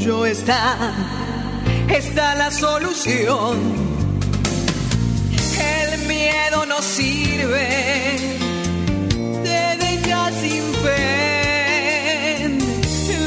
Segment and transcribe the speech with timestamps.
[0.00, 0.94] tuyo está,
[1.88, 3.58] está la solución.
[5.60, 8.16] El miedo no sirve,
[9.42, 12.48] te deja sin fe.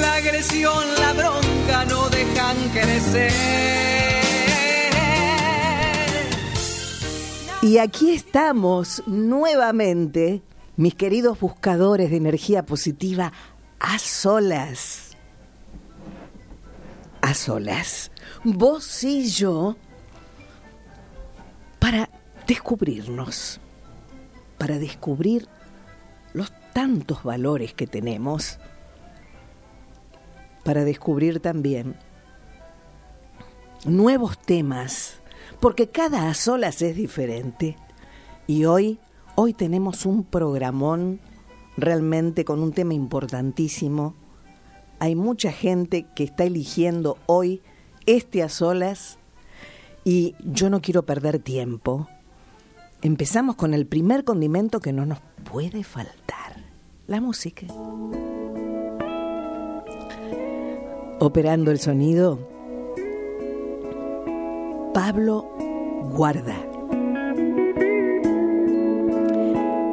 [0.01, 3.31] La agresión, la bronca no dejan crecer.
[7.61, 10.41] Y aquí estamos nuevamente,
[10.75, 13.31] mis queridos buscadores de energía positiva,
[13.79, 15.12] a solas.
[17.23, 18.11] A solas.
[18.43, 19.77] Vos y yo,
[21.79, 22.09] para
[22.45, 23.61] descubrirnos,
[24.57, 25.47] para descubrir
[26.33, 28.59] los tantos valores que tenemos,
[30.65, 31.95] para descubrir también
[33.85, 35.21] nuevos temas
[35.63, 37.77] porque cada a solas es diferente.
[38.47, 38.99] Y hoy,
[39.35, 41.21] hoy tenemos un programón
[41.77, 44.13] realmente con un tema importantísimo.
[44.99, 47.61] Hay mucha gente que está eligiendo hoy
[48.05, 49.17] este a solas
[50.03, 52.07] y yo no quiero perder tiempo.
[53.01, 55.19] Empezamos con el primer condimento que no nos
[55.51, 56.63] puede faltar,
[57.07, 57.67] la música.
[61.19, 62.39] Operando el sonido,
[64.93, 65.49] Pablo
[66.11, 66.55] Guarda.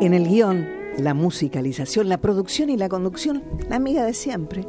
[0.01, 0.67] En el guion,
[0.99, 4.67] la musicalización, la producción y la conducción, la amiga de siempre.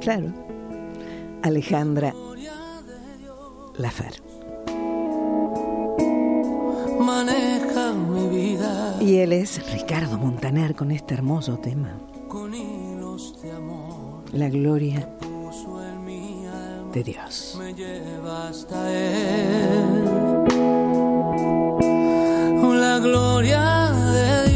[0.00, 0.32] Claro.
[1.42, 2.14] Alejandra
[3.76, 4.22] Lafer.
[6.98, 8.96] Maneja mi vida.
[9.00, 11.98] Y él es Ricardo Montaner con este hermoso tema.
[12.28, 14.24] Con hilos de amor.
[14.32, 15.08] La gloria
[16.92, 17.56] de Dios.
[17.58, 20.04] Me lleva hasta él.
[22.90, 24.49] La gloria de Dios.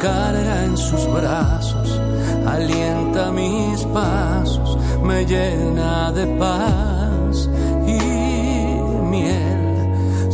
[0.00, 2.00] Carga en sus brazos.
[2.46, 4.78] Alienta mis pasos.
[5.02, 7.48] Me llena de paz
[7.86, 7.98] y
[9.10, 10.30] miel.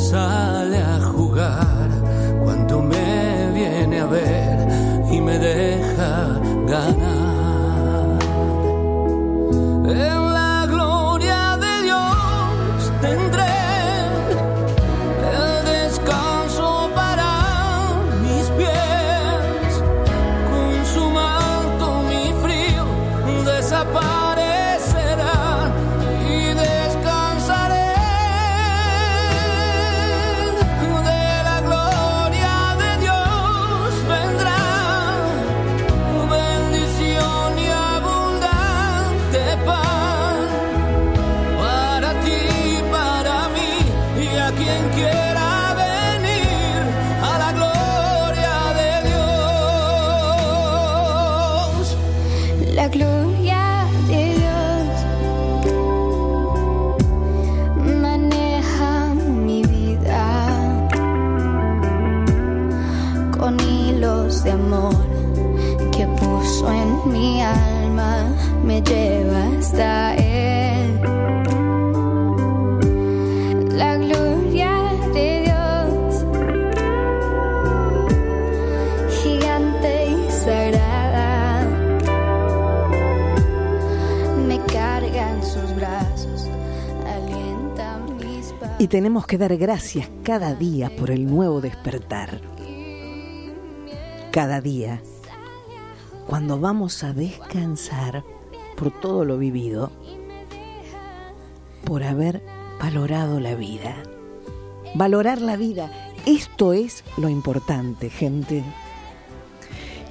[63.57, 64.95] Con hilos de amor
[65.93, 68.27] que puso en mi alma,
[68.65, 71.01] me lleva hasta Él.
[73.77, 74.73] La gloria
[75.15, 76.25] de Dios,
[79.23, 81.67] gigante y sagrada
[84.47, 86.49] me carga en sus brazos,
[87.07, 88.77] alienta mis pasos.
[88.79, 92.56] Y tenemos que dar gracias cada día por el nuevo despertar.
[94.37, 95.01] Cada día,
[96.27, 98.23] cuando vamos a descansar
[98.77, 99.91] por todo lo vivido,
[101.85, 102.43] por haber
[102.79, 103.97] valorado la vida.
[104.95, 105.91] Valorar la vida,
[106.27, 108.63] esto es lo importante, gente.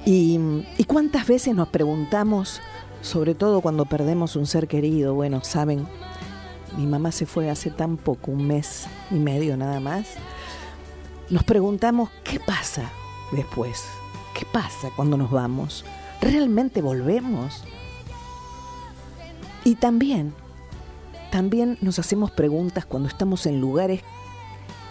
[0.04, 0.40] Y,
[0.76, 2.60] y cuántas veces nos preguntamos,
[3.02, 5.86] sobre todo cuando perdemos un ser querido, bueno, saben,
[6.76, 10.08] mi mamá se fue hace tan poco, un mes y medio nada más.
[11.30, 12.90] Nos preguntamos, ¿qué pasa
[13.30, 13.84] después?
[14.36, 15.82] ¿Qué pasa cuando nos vamos?
[16.20, 17.64] ¿Realmente volvemos?
[19.64, 20.34] Y también,
[21.30, 24.02] también nos hacemos preguntas cuando estamos en lugares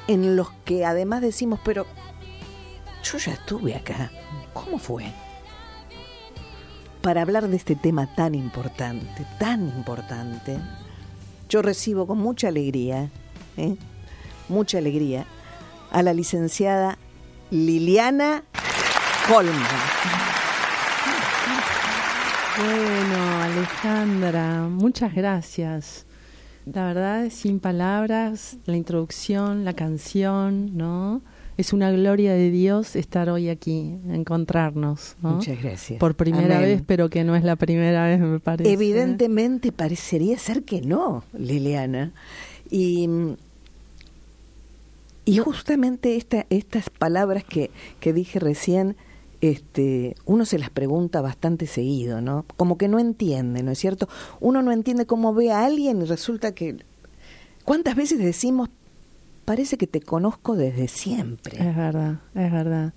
[0.07, 1.85] en los que además decimos, pero
[3.03, 4.09] yo ya estuve acá,
[4.53, 5.05] ¿cómo fue?
[7.03, 10.57] Para hablar de este tema tan importante, tan importante,
[11.49, 13.11] yo recibo con mucha alegría,
[13.57, 13.77] ¿eh?
[14.49, 15.27] mucha alegría,
[15.91, 16.97] a la licenciada
[17.51, 18.43] Liliana
[19.27, 19.55] Colman.
[22.57, 26.05] Bueno, Alejandra, muchas gracias.
[26.65, 31.21] La verdad, sin palabras, la introducción, la canción, ¿no?
[31.57, 35.15] es una gloria de Dios estar hoy aquí, encontrarnos.
[35.21, 35.35] ¿no?
[35.35, 35.99] Muchas gracias.
[35.99, 36.69] Por primera Amén.
[36.69, 38.71] vez, pero que no es la primera vez, me parece.
[38.71, 42.11] Evidentemente parecería ser que no, Liliana.
[42.69, 43.07] Y,
[45.23, 48.97] y justamente esta, estas palabras que, que dije recién,
[49.51, 52.45] este, uno se las pregunta bastante seguido, ¿no?
[52.57, 54.07] Como que no entiende, ¿no es cierto?
[54.39, 56.77] Uno no entiende cómo ve a alguien y resulta que...
[57.63, 58.69] ¿Cuántas veces decimos,
[59.43, 61.57] parece que te conozco desde siempre?
[61.57, 62.93] Es verdad, es verdad.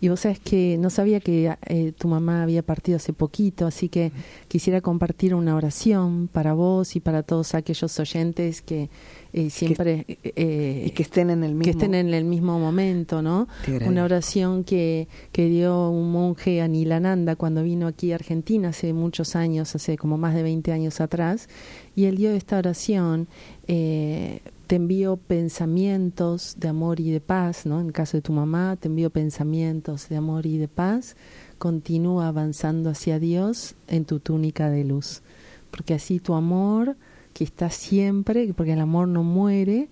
[0.00, 3.88] Y vos sabés que no sabía que eh, tu mamá había partido hace poquito, así
[3.88, 4.12] que
[4.46, 8.90] quisiera compartir una oración para vos y para todos aquellos oyentes que
[9.32, 10.04] eh, siempre...
[10.22, 11.64] eh, y que estén en el mismo...
[11.64, 13.48] que estén en el mismo momento, ¿no?
[13.86, 19.36] Una oración que, que dio un monje Anilananda cuando vino aquí a Argentina hace muchos
[19.36, 21.48] años, hace como más de 20 años atrás,
[21.94, 23.28] y él dio esta oración,
[23.66, 27.80] eh, te envío pensamientos de amor y de paz, ¿no?
[27.80, 31.16] En el caso de tu mamá, te envío pensamientos de amor y de paz,
[31.56, 35.22] continúa avanzando hacia Dios en tu túnica de luz,
[35.70, 36.96] porque así tu amor,
[37.32, 39.88] que está siempre, porque el amor no muere,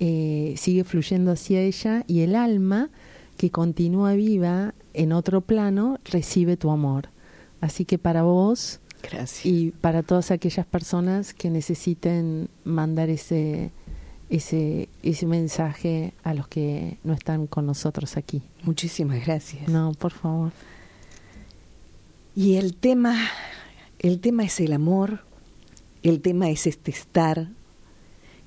[0.00, 2.90] eh, sigue fluyendo hacia ella y el alma
[3.36, 7.10] que continúa viva en otro plano recibe tu amor.
[7.60, 9.46] Así que para vos Gracias.
[9.46, 13.70] y para todas aquellas personas que necesiten mandar ese
[14.28, 18.42] ese ese mensaje a los que no están con nosotros aquí.
[18.64, 19.68] Muchísimas gracias.
[19.68, 20.52] No, por favor.
[22.34, 23.16] Y el tema,
[23.98, 25.20] el tema es el amor,
[26.02, 27.48] el tema es este estar.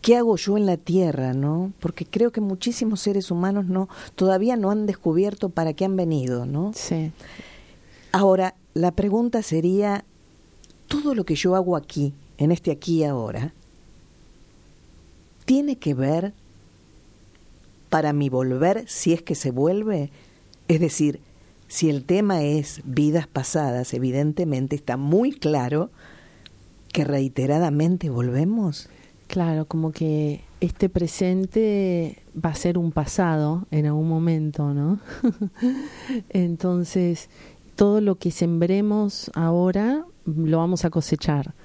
[0.02, 1.74] ¿Qué hago yo en la tierra, no?
[1.80, 6.46] Porque creo que muchísimos seres humanos no todavía no han descubierto para qué han venido,
[6.46, 6.72] ¿no?
[6.74, 7.12] Sí.
[8.12, 10.06] Ahora, la pregunta sería
[10.88, 13.54] todo lo que yo hago aquí, en este aquí y ahora,
[15.50, 16.34] tiene que ver
[17.90, 20.12] para mi volver si es que se vuelve,
[20.68, 21.22] es decir,
[21.68, 25.90] si el tema es vidas pasadas, evidentemente está muy claro
[26.94, 28.90] que reiteradamente volvemos.
[29.26, 35.00] Claro, como que este presente va a ser un pasado en algún momento, ¿no?
[36.30, 37.28] Entonces,
[37.76, 41.56] todo lo que sembremos ahora lo vamos a cosechar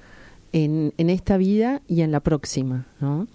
[0.53, 3.27] en, en esta vida y en la próxima, ¿no?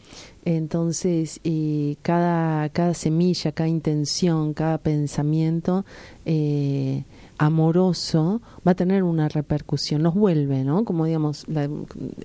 [0.44, 5.84] Entonces, eh, cada, cada semilla, cada intención, cada pensamiento
[6.24, 7.04] eh,
[7.36, 10.84] amoroso va a tener una repercusión, nos vuelve, ¿no?
[10.84, 11.68] Como digamos, la-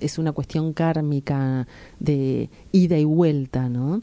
[0.00, 1.66] es una cuestión kármica
[2.00, 4.00] de ida y vuelta, ¿no?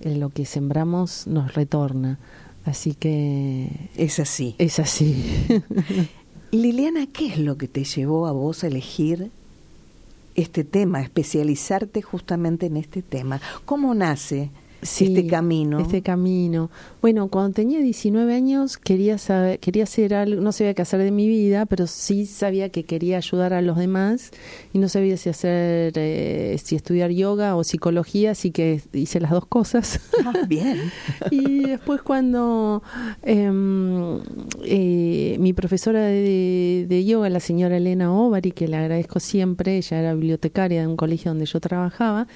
[0.00, 2.18] Eh, lo que sembramos nos retorna.
[2.66, 4.54] Así que Es así.
[4.58, 5.22] es así.
[6.52, 9.30] Liliana, ¿qué es lo que te llevó a vos a elegir
[10.34, 13.40] este tema, especializarte justamente en este tema?
[13.64, 14.50] ¿Cómo nace
[14.84, 15.80] Sí, este camino?
[15.80, 16.70] Este camino.
[17.00, 21.10] Bueno, cuando tenía 19 años quería saber, quería hacer algo, no sabía qué hacer de
[21.10, 24.30] mi vida, pero sí sabía que quería ayudar a los demás
[24.74, 29.30] y no sabía si hacer, eh, si estudiar yoga o psicología, así que hice las
[29.30, 30.00] dos cosas.
[30.22, 30.78] Ah, bien.
[31.30, 32.82] y después cuando
[33.22, 34.20] em,
[34.64, 39.98] eh, mi profesora de, de yoga, la señora Elena Ovari, que le agradezco siempre, ella
[39.98, 42.26] era bibliotecaria de un colegio donde yo trabajaba,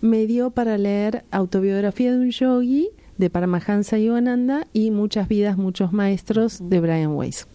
[0.00, 5.92] me dio para leer Autobiografía de un yogi de Paramahansa Yogananda y Muchas vidas, muchos
[5.92, 7.46] maestros de Brian Weiss.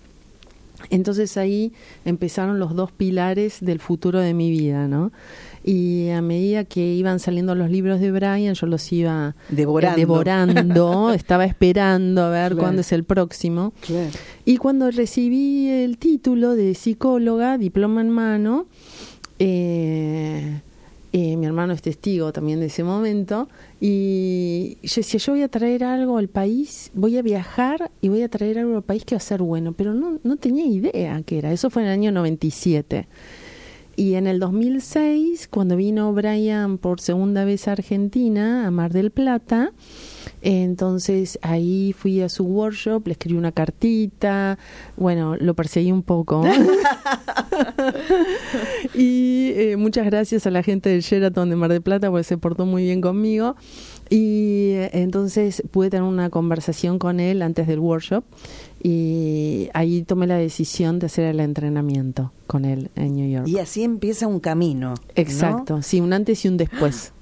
[0.92, 1.74] Entonces ahí
[2.04, 5.12] empezaron los dos pilares del futuro de mi vida, ¿no?
[5.64, 9.98] Y a medida que iban saliendo los libros de Brian, yo los iba eh, Devorando.
[9.98, 12.58] devorando, estaba esperando a ver Claro.
[12.62, 13.74] cuándo es el próximo.
[13.82, 14.12] Claro.
[14.44, 18.68] Y cuando recibí el título de psicóloga, diploma en mano,
[19.40, 20.62] eh,
[21.18, 23.48] eh, mi hermano es testigo también de ese momento,
[23.80, 28.22] y yo decía, yo voy a traer algo al país, voy a viajar y voy
[28.22, 31.22] a traer algo al país que va a ser bueno, pero no, no tenía idea
[31.26, 33.08] qué era, eso fue en el año 97.
[33.96, 39.10] Y en el 2006, cuando vino Brian por segunda vez a Argentina, a Mar del
[39.10, 39.72] Plata,
[40.46, 44.60] entonces ahí fui a su workshop, le escribí una cartita,
[44.96, 46.44] bueno, lo perseguí un poco.
[48.94, 52.38] y eh, muchas gracias a la gente del Sheraton de Mar del Plata porque se
[52.38, 53.56] portó muy bien conmigo.
[54.12, 58.24] Y eh, entonces pude tener una conversación con él antes del workshop
[58.84, 63.48] y ahí tomé la decisión de hacer el entrenamiento con él en New York.
[63.48, 64.90] Y así empieza un camino.
[64.90, 64.96] ¿no?
[65.16, 67.14] Exacto, sí, un antes y un después.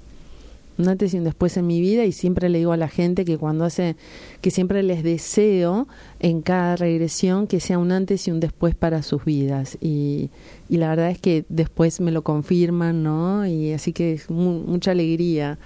[0.76, 3.24] Un antes y un después en mi vida y siempre le digo a la gente
[3.24, 3.94] que cuando hace,
[4.40, 5.86] que siempre les deseo
[6.18, 9.78] en cada regresión que sea un antes y un después para sus vidas.
[9.80, 10.30] Y,
[10.68, 13.46] y la verdad es que después me lo confirman, ¿no?
[13.46, 15.58] Y así que es mu- mucha alegría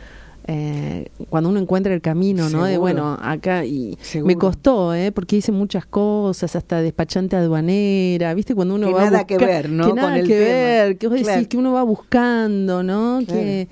[0.50, 2.64] eh, cuando uno encuentra el camino, ¿no?
[2.64, 4.26] De bueno, acá y Seguro.
[4.28, 5.12] me costó, ¿eh?
[5.12, 8.54] Porque hice muchas cosas, hasta despachante aduanera, ¿viste?
[8.54, 9.84] Cuando uno Que va a nada que ver, ¿no?
[9.84, 10.48] Que con nada el que tema.
[10.50, 11.34] ver, que vos Claro.
[11.36, 13.20] decís que uno va buscando, ¿no?
[13.26, 13.40] Claro.
[13.42, 13.68] Que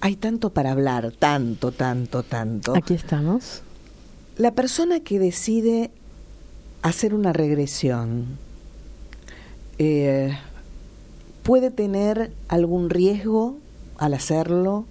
[0.00, 2.76] hay tanto para hablar, tanto, tanto, tanto.
[2.76, 3.62] Aquí estamos.
[4.36, 5.90] La persona que decide
[6.82, 8.26] hacer una regresión
[9.78, 10.36] eh,
[11.42, 13.56] puede tener algún riesgo
[13.98, 14.84] al hacerlo.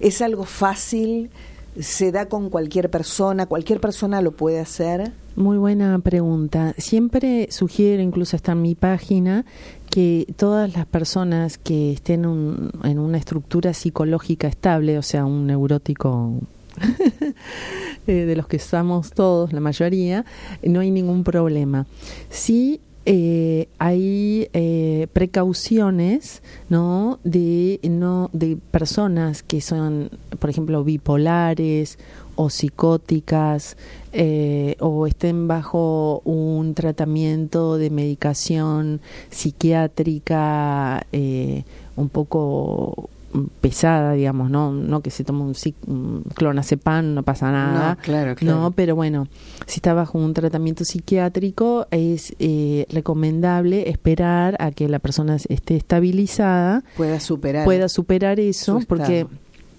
[0.00, 1.30] Es algo fácil,
[1.78, 5.12] se da con cualquier persona, cualquier persona lo puede hacer.
[5.36, 6.74] Muy buena pregunta.
[6.76, 9.44] Siempre sugiero, incluso está en mi página,
[9.90, 15.46] que todas las personas que estén un- en una estructura psicológica estable, o sea, un
[15.46, 16.32] neurótico
[18.06, 20.24] de los que estamos todos, la mayoría,
[20.62, 21.86] no hay ningún problema.
[22.30, 31.98] Sí eh, hay eh, precauciones no de no de personas que son por ejemplo bipolares
[32.36, 33.76] o psicóticas
[34.12, 39.00] eh, o estén bajo un tratamiento de medicación
[39.30, 41.64] psiquiátrica eh,
[41.96, 43.10] un poco
[43.60, 45.54] pesada digamos no no que se toma un,
[45.86, 48.60] un clonazepam no pasa nada No, claro, claro.
[48.60, 49.26] no pero bueno
[49.66, 55.76] si está bajo un tratamiento psiquiátrico es eh, recomendable esperar a que la persona esté
[55.76, 57.64] estabilizada Pueda superar.
[57.64, 59.26] pueda superar eso porque.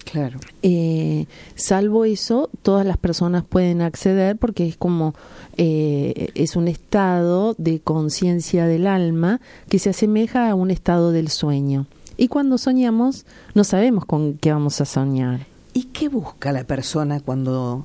[0.04, 0.38] Claro.
[0.62, 5.14] eh, salvo eso, todas las personas pueden acceder porque es como
[5.56, 11.28] eh, es un estado de conciencia del alma que se asemeja a un estado del
[11.28, 11.86] sueño.
[12.16, 15.46] Y cuando soñamos, no sabemos con qué vamos a soñar.
[15.72, 17.84] ¿Y qué busca la persona cuando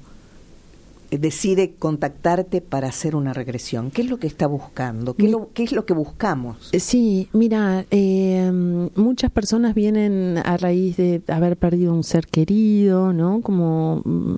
[1.12, 3.90] decide contactarte para hacer una regresión?
[3.90, 5.16] ¿Qué es lo que está buscando?
[5.16, 6.70] ¿Qué, es Mi- lo, qué es lo que buscamos?
[6.72, 8.52] Eh, Sí, mira, eh,
[8.96, 13.42] muchas personas vienen a raíz de haber perdido un ser querido, ¿no?
[13.42, 14.36] Como mm,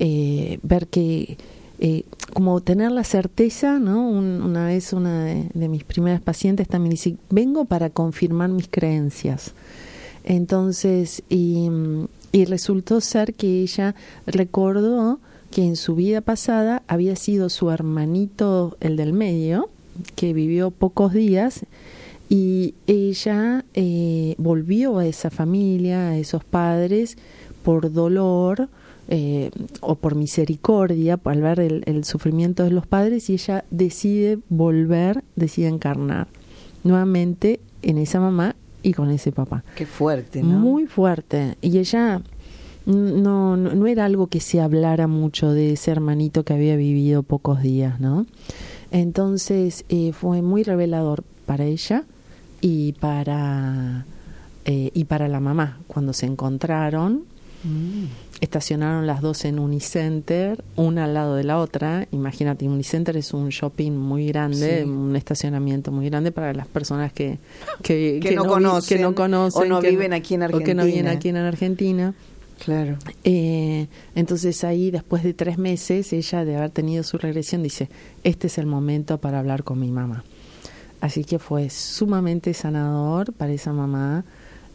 [0.00, 1.38] eh, ver que,
[1.80, 4.08] eh, como tener la certeza, ¿no?
[4.08, 9.54] Un- una vez una de, mis primeras pacientes también dice, vengo para confirmar mis creencias.
[10.24, 11.68] Entonces, y,
[12.32, 13.94] y resultó ser que ella
[14.26, 15.18] recordó
[15.50, 19.70] que en su vida pasada había sido su hermanito, el del medio,
[20.14, 21.64] que vivió pocos días,
[22.28, 27.16] y ella eh, volvió a esa familia, a esos padres,
[27.64, 28.68] por dolor
[29.12, 29.50] eh,
[29.80, 35.24] o por misericordia, al ver el, el sufrimiento de los padres, y ella decide volver,
[35.34, 36.28] decide encarnar
[36.84, 39.64] nuevamente en esa mamá y con ese papá.
[39.74, 40.58] Qué fuerte, ¿no?
[40.60, 41.56] Muy fuerte.
[41.60, 42.22] Y ella
[42.86, 47.24] no, no, no era algo que se hablara mucho de ese hermanito que había vivido
[47.24, 48.26] pocos días, ¿no?
[48.92, 52.04] Entonces eh, fue muy revelador para ella
[52.60, 54.06] y para,
[54.66, 55.80] eh, y para la mamá.
[55.88, 57.24] Cuando se encontraron,
[57.62, 58.06] Mm.
[58.40, 62.06] Estacionaron las dos en Unicenter, una al lado de la otra.
[62.10, 64.88] Imagínate, Unicenter es un shopping muy grande, Sí.
[64.88, 67.38] un estacionamiento muy grande para las personas que,
[67.82, 70.74] que, Que no vi- conocen, que no conocen, o no viven aquí en O que
[70.74, 71.10] no viven Argentina.
[71.12, 72.14] aquí en Argentina.
[72.64, 72.96] Claro.
[73.24, 77.88] Eh, entonces ahí, después de tres meses, ella de haber tenido su regresión, dice,
[78.24, 80.24] este es el momento para hablar con mi mamá.
[81.00, 84.24] Así que fue sumamente sanador para esa mamá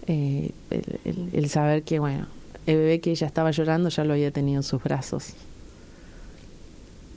[0.08, 2.26] eh, el, el- el saber que, bueno,
[2.66, 5.34] el bebé que ella estaba llorando ya lo había tenido en sus brazos.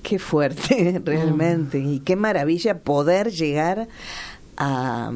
[0.02, 1.78] Qué fuerte, realmente.
[1.78, 3.88] Y qué maravilla poder llegar
[4.57, 5.12] a,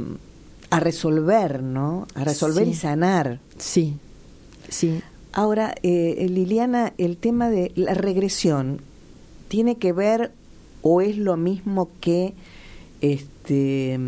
[0.70, 2.06] a resolver, ¿no?
[2.14, 2.70] A resolver Sí.
[2.70, 3.38] y sanar.
[3.58, 3.96] Sí,
[4.68, 5.02] sí.
[5.32, 8.82] Ahora, eh, Liliana, el tema de la regresión,
[9.48, 10.32] ¿tiene que ver
[10.82, 12.34] o es lo mismo que
[13.00, 13.98] este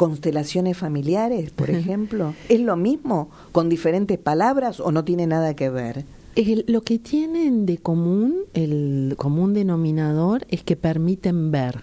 [0.00, 2.32] constelaciones familiares, por ejemplo?
[2.48, 6.06] ¿Es lo mismo con diferentes palabras o no tiene nada que ver?
[6.36, 11.82] El- lo que tienen de común, el común denominador, es que permiten ver.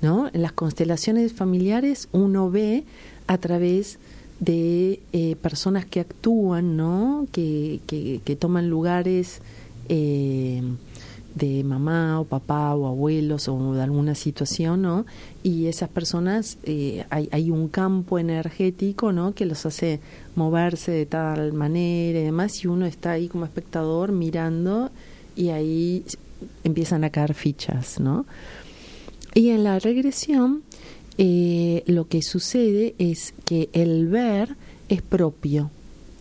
[0.00, 0.28] ¿no?
[0.32, 2.82] En las constelaciones familiares uno ve
[3.28, 4.00] a través
[4.40, 7.28] de eh, personas que actúan, ¿no?
[7.30, 9.42] Que, que, que toman lugares
[9.88, 10.60] eh,
[11.34, 15.06] de mamá o papá o abuelos o de alguna situación, ¿no?
[15.42, 19.34] Y esas personas, eh, hay, hay un campo energético, ¿no?
[19.34, 20.00] Que los hace
[20.34, 24.90] moverse de tal manera y demás, y uno está ahí como espectador mirando
[25.34, 26.04] y ahí
[26.64, 28.26] empiezan a caer fichas, ¿no?
[29.34, 30.62] Y en la regresión,
[31.18, 34.56] eh, lo que sucede es que el ver
[34.88, 35.70] es propio,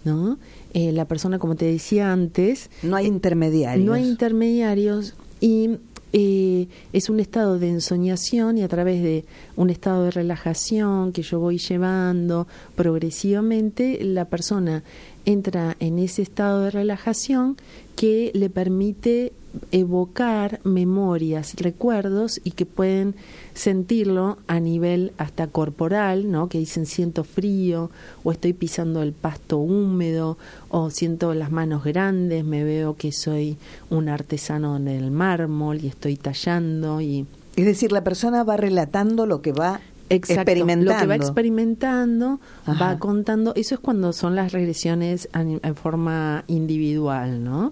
[0.06, 0.38] ¿no?
[0.74, 3.86] Eh, la persona, como te decía antes, No hay intermediarios.
[3.86, 5.78] no hay intermediarios y
[6.14, 9.26] eh, es un estado de ensoñación y a través de
[9.56, 14.84] un estado de relajación que yo voy llevando progresivamente, la persona
[15.26, 17.58] entra en ese estado de relajación
[17.96, 19.34] que le permite
[19.72, 23.16] evocar memorias, recuerdos y que pueden
[23.54, 26.48] sentirlo a nivel hasta corporal, ¿no?
[26.50, 27.90] Que dicen siento frío
[28.24, 30.38] o estoy pisando el pasto húmedo
[30.70, 33.58] o siento las manos grandes, me veo que soy
[33.90, 39.42] un artesano del mármol y estoy tallando y Es decir, la persona va relatando lo
[39.42, 40.94] que va Exacto, experimentando.
[40.94, 42.86] Lo que va experimentando, Ajá.
[42.86, 43.54] va contando.
[43.56, 47.72] Eso es cuando son las regresiones en, en forma individual, ¿no?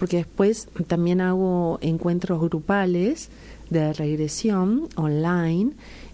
[0.00, 3.28] Porque después también hago encuentros grupales
[3.70, 5.70] de regresión online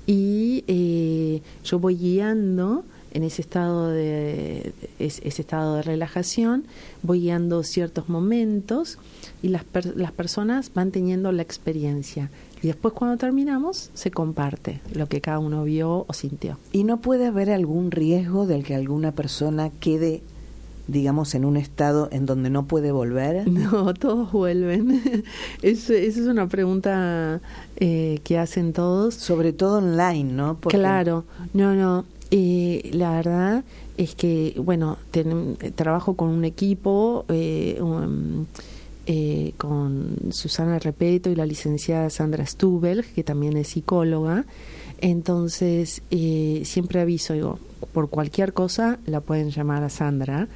[0.06, 6.64] y eh, yo voy guiando en ese estado de es- ese estado de relajación
[7.02, 8.98] voy guiando ciertos momentos
[9.42, 12.30] y las per- las personas van teniendo la experiencia.
[12.62, 16.58] Y después cuando terminamos se comparte lo que cada uno vio o sintió.
[16.72, 20.22] ¿Y no puede haber algún riesgo del que alguna persona quede,
[20.88, 23.48] digamos, en un estado en donde no puede volver?
[23.50, 25.02] No, todos vuelven.
[25.62, 27.40] Es- Esa es una pregunta
[27.76, 29.14] eh, que hacen todos.
[29.14, 30.58] Sobre todo online, ¿no?
[30.60, 31.24] Porque- Claro,
[31.54, 32.04] no, no.
[32.30, 33.64] eh, la verdad
[33.96, 38.44] es que, bueno, ten- trabajo con un equipo, eh, um,
[39.06, 44.44] eh, con Susana Repeto y la licenciada Sandra Stubel, que también es psicóloga.
[45.00, 47.58] Entonces, eh, siempre aviso, digo,
[47.92, 50.48] por cualquier cosa la pueden llamar a Sandra.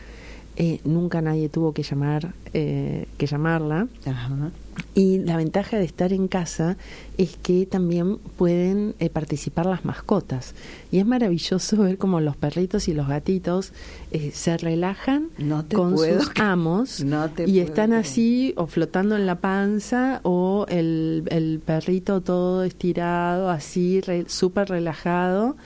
[0.63, 3.89] Eh, nunca nadie tuvo que llamar, eh, que llamarla.
[4.05, 4.51] Ajá.
[4.95, 6.77] Y la ventaja de estar en casa
[7.17, 10.55] es que también pueden eh, participar las mascotas.
[10.93, 13.73] Y es maravilloso ver cómo los perritos y los gatitos
[14.11, 19.17] eh, se relajan No con puedo sus amos no y puedo están así o flotando
[19.17, 25.57] en la panza o el, el perrito todo estirado, así re- súper relajado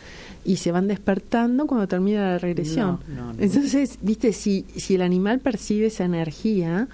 [0.45, 3.01] y se van despertando cuando termina la regresión.
[3.09, 3.43] No, no, no.
[3.43, 6.89] Entonces, viste, si, si el animal percibe esa energía,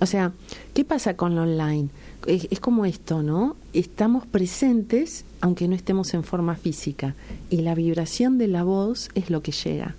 [0.00, 0.32] o sea,
[0.74, 1.88] ¿qué pasa con lo online?
[2.26, 3.56] Es, es como esto, ¿no?
[3.72, 7.14] Estamos presentes aunque no estemos en forma física
[7.50, 9.94] y la vibración de la voz es lo que llega.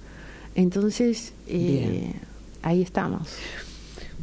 [0.56, 2.12] Entonces, eh,
[2.64, 3.30] ahí estamos.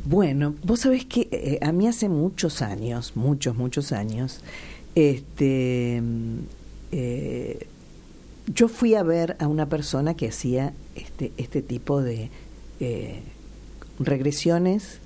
[0.04, 4.40] Bueno, vos sabés que eh, a mí hace muchos años, muchos, muchos años,
[4.94, 6.38] este, mm,
[6.92, 7.66] eh,
[8.46, 12.30] yo fui a ver a una persona que hacía este, este tipo de
[12.80, 13.22] eh,
[13.98, 14.98] regresiones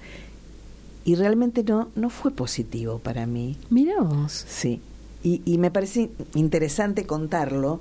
[1.05, 3.57] y realmente no, no fue positivo para mí.
[3.71, 4.45] Mira vos.
[4.49, 4.81] Sí.
[5.23, 7.81] Y, y me parece interesante contarlo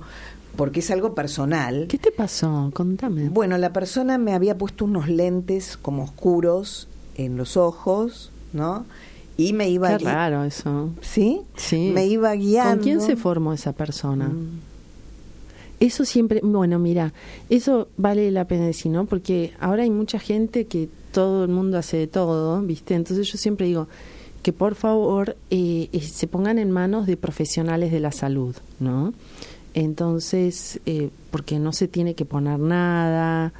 [0.56, 1.86] porque es algo personal.
[1.88, 2.70] ¿Qué te pasó?
[2.74, 3.28] Contame.
[3.28, 8.86] Bueno, la persona me había puesto unos lentes como oscuros en los ojos, ¿no?
[9.36, 10.90] Y me iba Qué raro eso.
[11.00, 11.42] ¿Sí?
[11.56, 11.92] Sí.
[11.94, 12.74] Me iba guiando.
[12.74, 14.28] ¿Con quién se formó esa persona?
[14.28, 14.60] Mm.
[15.80, 17.12] Eso siempre, bueno, mira,
[17.50, 19.06] eso vale la pena decir, ¿no?
[19.06, 22.94] Porque ahora hay mucha gente que todo el mundo hace de todo, ¿viste?
[22.94, 23.88] Entonces yo siempre digo
[24.42, 29.12] que por favor eh, eh, se pongan en manos de profesionales de la salud, ¿no?
[29.74, 33.52] Entonces, eh, porque no se tiene que poner nada,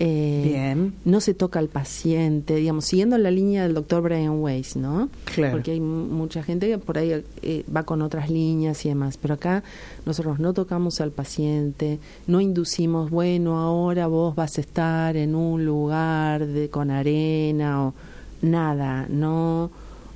[0.00, 0.94] eh, Bien.
[1.04, 5.08] no se toca al paciente, digamos, siguiendo la línea del doctor Brian Weiss, ¿no?
[5.34, 5.52] Claro.
[5.52, 9.18] Porque hay mu- mucha gente que por ahí eh, va con otras líneas y demás,
[9.20, 9.64] pero acá
[10.06, 15.64] nosotros no tocamos al paciente, no inducimos, bueno, ahora vos vas a estar en un
[15.64, 17.94] lugar de con arena o
[18.40, 19.70] nada, no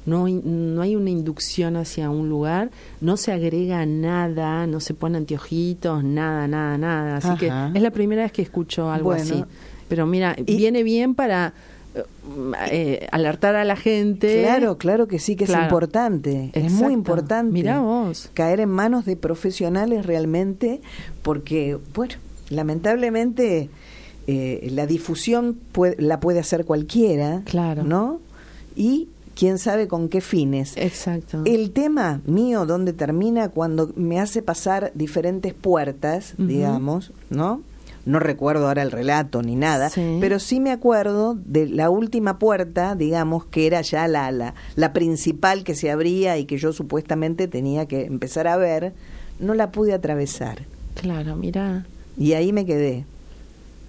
[0.05, 5.17] no, no hay una inducción hacia un lugar, no se agrega nada, no se pone
[5.17, 7.17] anteojitos, nada, nada, nada.
[7.19, 9.23] Así que es la primera vez que escucho algo Bueno.
[9.23, 9.45] así.
[9.93, 11.53] Pero mira, Y- viene bien para
[12.71, 14.41] eh, alertar a la gente.
[14.43, 16.51] Claro, claro que sí que es importante.
[16.55, 17.53] Es muy importante.
[17.53, 18.31] Mirá vos.
[18.33, 20.81] Caer en manos de profesionales realmente,
[21.21, 22.15] porque, bueno,
[22.49, 23.69] lamentablemente
[24.27, 27.43] eh, la difusión puede- la puede hacer cualquiera.
[27.45, 27.83] Claro.
[27.85, 28.21] ¿No?
[28.75, 30.75] Y quién sabe con qué fines.
[30.77, 31.43] Exacto.
[31.45, 37.61] El tema mío, donde termina cuando me hace pasar diferentes puertas, digamos, ¿no?
[38.05, 40.19] No recuerdo ahora el relato ni nada, Sí.
[40.21, 44.93] pero sí me acuerdo de la última puerta, digamos, que era ya la, la, la
[44.93, 48.93] principal que se abría y que yo supuestamente tenía que empezar a ver,
[49.39, 50.63] no la pude atravesar.
[50.95, 51.87] Claro, mira,
[52.19, 53.05] Y ahí me quedé.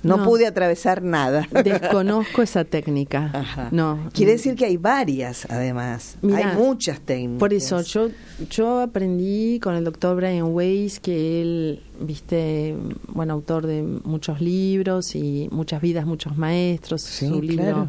[0.04, 0.26] No, No.
[0.26, 1.48] pude atravesar nada.
[1.64, 3.32] desconozco esa técnica.
[3.34, 3.70] Ajá.
[3.72, 4.10] No.
[4.14, 6.18] Quiere decir que hay varias, además.
[6.24, 7.40] Hay muchas técnicas.
[7.40, 8.10] Por eso yo
[8.50, 12.76] yo aprendí con el doctor Brian Weiss que él, viste,
[13.08, 17.88] bueno, autor de muchos libros y muchas vidas, muchos maestros, Sí, su libro claro.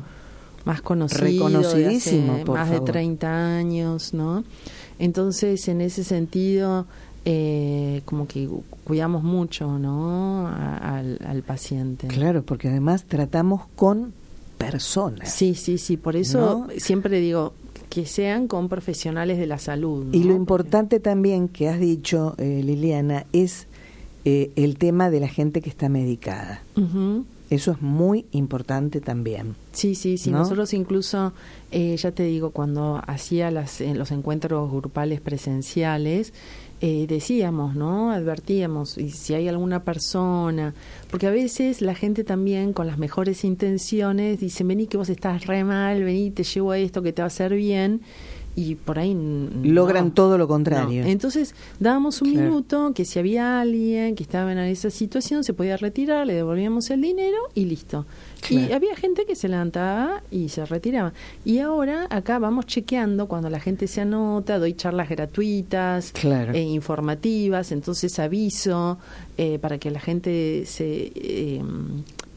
[0.64, 2.85] más conocido, Reconocidísimo, de hace por más favor.
[2.87, 4.44] de 30 años, ¿no?
[4.98, 6.87] Entonces, en ese sentido,
[7.25, 10.47] eh, como que cu- cuidamos mucho, ¿no?
[10.49, 12.07] A- al, al paciente.
[12.09, 14.13] Claro, porque además tratamos con
[14.59, 15.33] personas.
[15.33, 15.97] Sí, sí, sí.
[15.97, 16.69] Por eso ¿No?
[16.79, 17.53] siempre digo
[17.91, 20.07] que sean con profesionales de la salud.
[20.13, 23.67] Y lo importante también que has dicho, eh, Liliana, es
[24.25, 26.63] eh, el tema de la gente que está medicada.
[27.51, 29.55] Eso es muy importante también.
[29.73, 30.31] Sí, sí, sí.
[30.31, 30.39] ¿No?
[30.39, 31.33] Nosotros incluso,
[31.71, 36.33] eh, ya te digo, cuando hacía las, los encuentros grupales presenciales,
[36.81, 38.11] eh, decíamos, ¿no?
[38.11, 40.75] Advertíamos, y si hay alguna persona,
[41.11, 45.47] porque a veces la gente también con las mejores intenciones dice, vení que vos estás
[45.47, 48.01] re mal, vení, te llevo a esto que te va a hacer bien,
[48.57, 49.17] y por ahí...
[49.65, 50.13] Logran no.
[50.13, 51.03] todo lo contrario.
[51.03, 51.09] No.
[51.09, 52.49] Entonces dábamos un Claro.
[52.51, 56.89] minuto que si había alguien que estaba en esa situación se podía retirar, le devolvíamos
[56.91, 58.07] el dinero y listo.
[58.51, 61.13] Y había gente que se levantaba y se retiraba.
[61.45, 66.53] Y ahora acá vamos chequeando cuando la gente se anota, doy charlas gratuitas, Claro.
[66.53, 68.99] eh, informativas, entonces aviso
[69.37, 71.62] eh, para que la gente se, eh,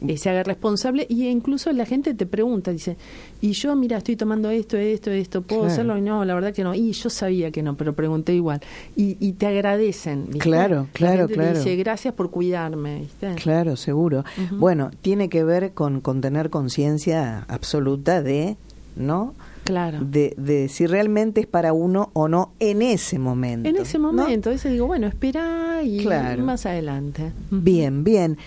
[0.06, 2.96] eh, se haga responsable y incluso la gente te pregunta, dice,
[3.40, 5.72] y yo mira, estoy tomando esto, esto, esto, ¿puedo Claro.
[5.72, 5.96] hacerlo?
[5.98, 6.74] Y no, la verdad que no.
[6.74, 8.60] Y yo sabía que no, pero pregunté igual.
[8.96, 10.38] Y, y te agradecen, ¿viste?
[10.40, 11.56] Claro, La claro, te claro.
[11.58, 13.34] dice, gracias por cuidarme, ¿viste?
[13.36, 14.24] Claro, seguro.
[14.52, 18.56] Bueno, tiene que ver con, con tener conciencia absoluta de,
[18.96, 19.34] ¿no?
[19.68, 19.98] Claro.
[20.00, 23.68] De, de si realmente es para uno o no en ese momento.
[23.68, 24.10] en ese ¿no?
[24.14, 26.42] momento, a veces digo, bueno, espera y Claro.
[26.42, 27.32] más adelante.
[27.50, 28.38] Bien, bien.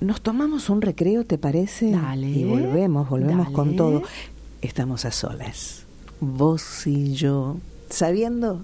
[0.00, 1.90] Nos tomamos un recreo, ¿te parece?
[1.90, 2.30] Dale.
[2.30, 4.04] Y volvemos, volvemos con todo.
[4.62, 5.84] Estamos a solas.
[6.20, 7.56] Vos y yo,
[7.90, 8.62] sabiendo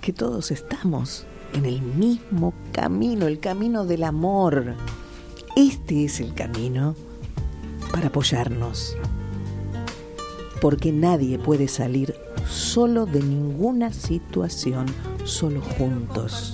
[0.00, 1.24] que todos estamos
[1.54, 4.74] en el mismo camino, el camino del amor.
[5.54, 6.96] Este es el camino
[7.92, 8.96] para apoyarnos.
[10.60, 12.14] Porque nadie puede salir
[12.48, 14.86] solo de ninguna situación,
[15.24, 16.52] solo juntos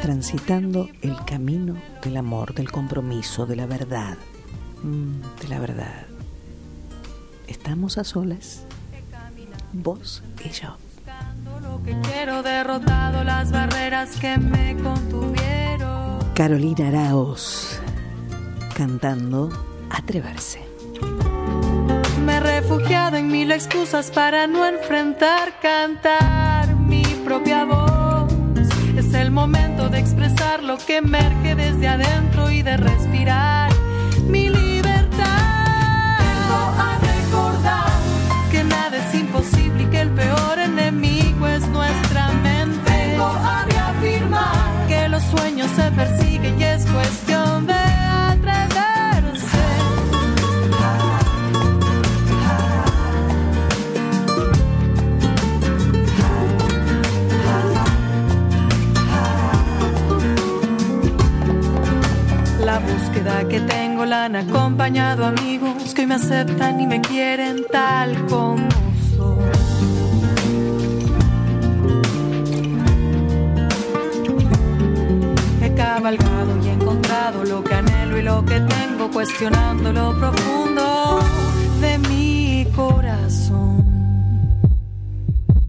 [0.00, 4.16] transitando el camino del amor, del compromiso, de la verdad,
[4.82, 6.06] Mm, de la verdad.
[7.46, 8.64] Estamos a solas,
[9.72, 10.76] vos y yo.
[16.34, 17.78] Carolina Araos
[18.74, 19.50] cantando
[19.90, 20.69] Atreverse.
[22.60, 28.30] Refugiado en mil excusas para no enfrentar, cantar mi propia voz.
[28.98, 33.72] Es el momento de expresar lo que emerge desde adentro y de respirar
[34.26, 36.18] mi libertad.
[36.18, 37.92] Vengo a recordar
[38.52, 42.92] que nada es imposible y que el peor enemigo es nuestra mente.
[42.92, 47.79] Vengo a reafirmar que los sueños se persiguen y es cuestión de
[64.12, 68.68] han acompañado amigos que hoy me aceptan y me quieren tal como
[69.16, 69.44] soy.
[75.62, 81.20] He cabalgado y encontrado lo que anhelo y lo que tengo, cuestionando lo profundo
[81.80, 83.84] de mi corazón.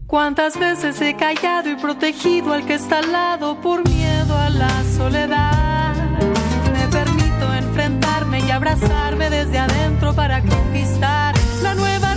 [0.06, 4.84] ¿Cuántas veces he callado y protegido al que está al lado por miedo a la
[4.96, 5.51] soledad?
[8.72, 12.11] Abrazarme desde adentro para conquistar la nueva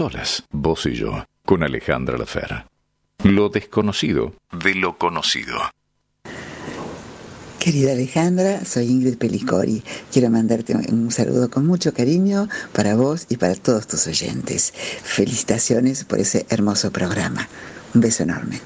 [0.00, 2.66] solas, vos y yo, con Alejandra Lafera.
[3.22, 5.58] Lo desconocido de lo conocido.
[7.58, 9.82] Querida Alejandra, soy Ingrid Pelicori.
[10.10, 14.72] Quiero mandarte un saludo con mucho cariño para vos y para todos tus oyentes.
[14.72, 17.46] Felicitaciones por ese hermoso programa.
[17.94, 18.58] Un beso enorme.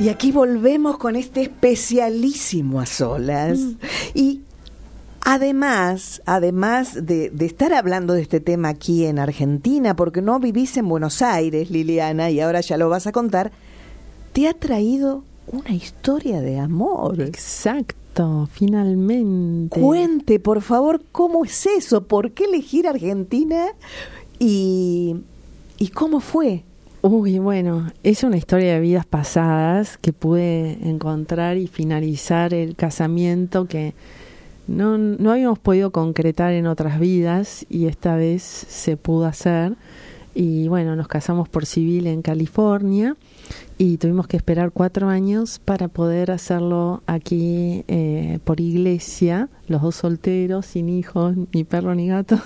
[0.00, 3.60] Y aquí volvemos con este especialísimo a solas.
[4.12, 4.40] Y
[5.28, 10.76] Además, además de, de, estar hablando de este tema aquí en Argentina, porque no vivís
[10.76, 13.50] en Buenos Aires, Liliana, y ahora ya lo vas a contar,
[14.32, 17.20] te ha traído una historia de amor.
[17.20, 19.80] Exacto, finalmente.
[19.80, 23.66] Cuente, por favor, cómo es eso, por qué elegir Argentina
[24.38, 25.16] y,
[25.76, 26.62] y cómo fue.
[27.02, 33.66] Uy, bueno, es una historia de vidas pasadas que pude encontrar y finalizar el casamiento
[33.66, 33.92] que
[34.66, 39.74] no, no habíamos podido concretar en otras vidas y esta vez se pudo hacer.
[40.34, 43.16] Y bueno, nos casamos por civil en California
[43.78, 49.96] y tuvimos que esperar cuatro años para poder hacerlo aquí eh, por iglesia, los dos
[49.96, 52.38] solteros, sin hijos, ni perro ni gato.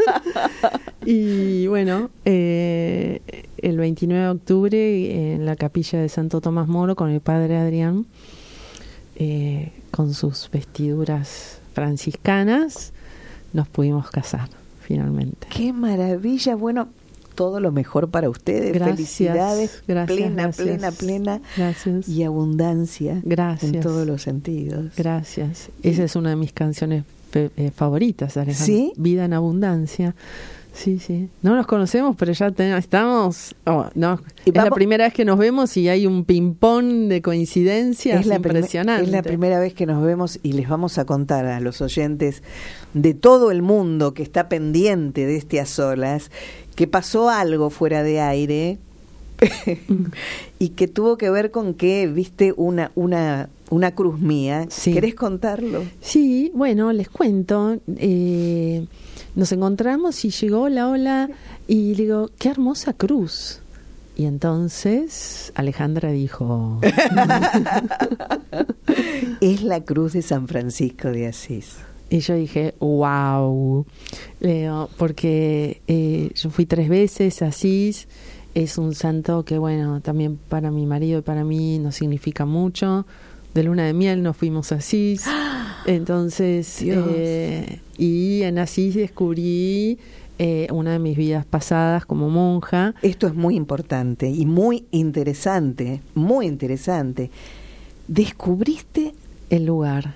[1.04, 3.20] y bueno, eh,
[3.58, 8.06] el 29 de octubre en la capilla de Santo Tomás Moro con el padre Adrián.
[9.18, 12.92] Eh, con sus vestiduras franciscanas,
[13.52, 14.48] nos pudimos casar
[14.80, 15.46] finalmente.
[15.50, 16.88] Qué maravilla, bueno,
[17.34, 18.72] todo lo mejor para ustedes.
[18.72, 20.66] Gracias, Felicidades, gracias, plena, gracias.
[20.66, 22.08] plena, plena Gracias.
[22.08, 23.72] y abundancia Gracias.
[23.72, 24.92] en todos los sentidos.
[24.96, 25.70] Gracias.
[25.82, 28.38] Esa es una de mis canciones eh, favoritas.
[28.52, 28.92] ¿Sí?
[28.96, 30.14] Vida en abundancia.
[30.76, 31.30] Sí, sí.
[31.40, 33.54] No nos conocemos, pero ya te- estamos.
[33.64, 37.22] oh, no, Y es la primera vez que nos vemos y hay un ping-pong de
[37.22, 39.04] coincidencias Es la, impresionante.
[39.04, 42.42] es la primera vez que nos vemos y les vamos a contar a los oyentes
[42.92, 46.30] de todo el mundo que está pendiente de este a solas
[46.74, 48.78] que pasó algo fuera de aire
[50.58, 54.66] y que tuvo que ver con que viste una una una cruz mía.
[54.70, 54.92] Sí.
[54.92, 55.82] ¿Querés contarlo?
[56.00, 57.78] Sí, bueno, les cuento.
[57.96, 58.86] eh,
[59.34, 61.28] nos encontramos y llegó hola, hola,
[61.66, 63.60] y digo, qué hermosa cruz.
[64.16, 66.80] Y entonces Alejandra dijo,
[69.40, 71.76] Es la cruz de San Francisco de Asís.
[72.08, 73.84] y yo dije, wow,
[74.40, 78.08] Leo, porque eh, yo fui tres veces a Asís,
[78.56, 83.06] es un santo que, bueno, también para mi marido y para mí nos significa mucho.
[83.52, 85.26] De luna de miel nos fuimos a Asís.
[85.86, 89.98] Entonces, eh, y en Asís descubrí
[90.38, 92.94] eh, una de mis vidas pasadas como monja.
[93.02, 97.30] Esto es muy importante y muy interesante, muy interesante.
[98.08, 99.12] Descubriste
[99.50, 100.14] el lugar.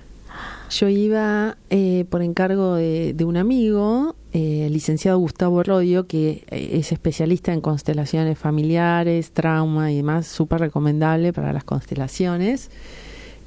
[0.71, 6.69] Yo iba eh, por encargo de, de un amigo, eh, licenciado Gustavo Rodio, que eh,
[6.73, 12.69] es especialista en constelaciones familiares, trauma y demás, súper recomendable para las constelaciones.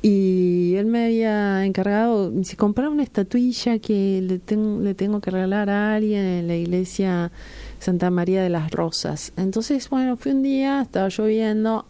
[0.02, 5.30] Y él me había encargado, si comprar una estatuilla que le, ten- le tengo que
[5.30, 7.32] regalar a alguien en la iglesia
[7.78, 9.32] Santa María de las Rosas.
[9.38, 11.86] Entonces, bueno, fui un día, estaba lloviendo,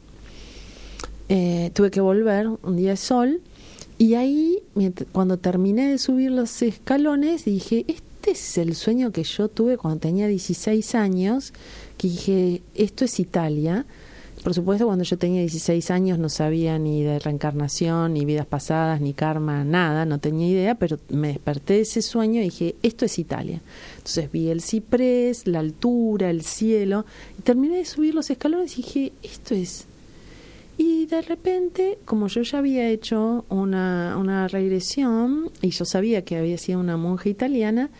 [1.28, 3.40] eh, tuve que volver, un día de sol,
[3.98, 4.59] y ahí,
[5.11, 10.00] cuando terminé de subir los escalones, dije, este es el sueño que yo tuve cuando
[10.00, 11.52] tenía 16 años,
[11.96, 13.87] que dije, esto es Italia.
[14.42, 19.00] Por supuesto, cuando yo tenía 16 años no sabía ni de reencarnación, ni vidas pasadas,
[19.00, 23.04] ni karma, nada, no tenía idea, pero me desperté de ese sueño y dije, esto
[23.04, 23.62] es Italia.
[23.96, 27.06] Entonces vi el ciprés, la altura, el cielo,
[27.38, 29.87] y terminé de subir los escalones y dije, esto es
[30.76, 36.37] y de repente, como yo ya había hecho una, una regresión y yo sabía que
[36.37, 37.90] había sido una monja italiana,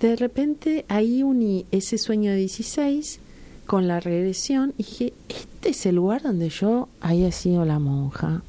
[0.00, 3.20] de repente ahí uní ese sueño de 16
[3.66, 8.42] con la regresión y dije, este es el lugar donde yo había sido la monja.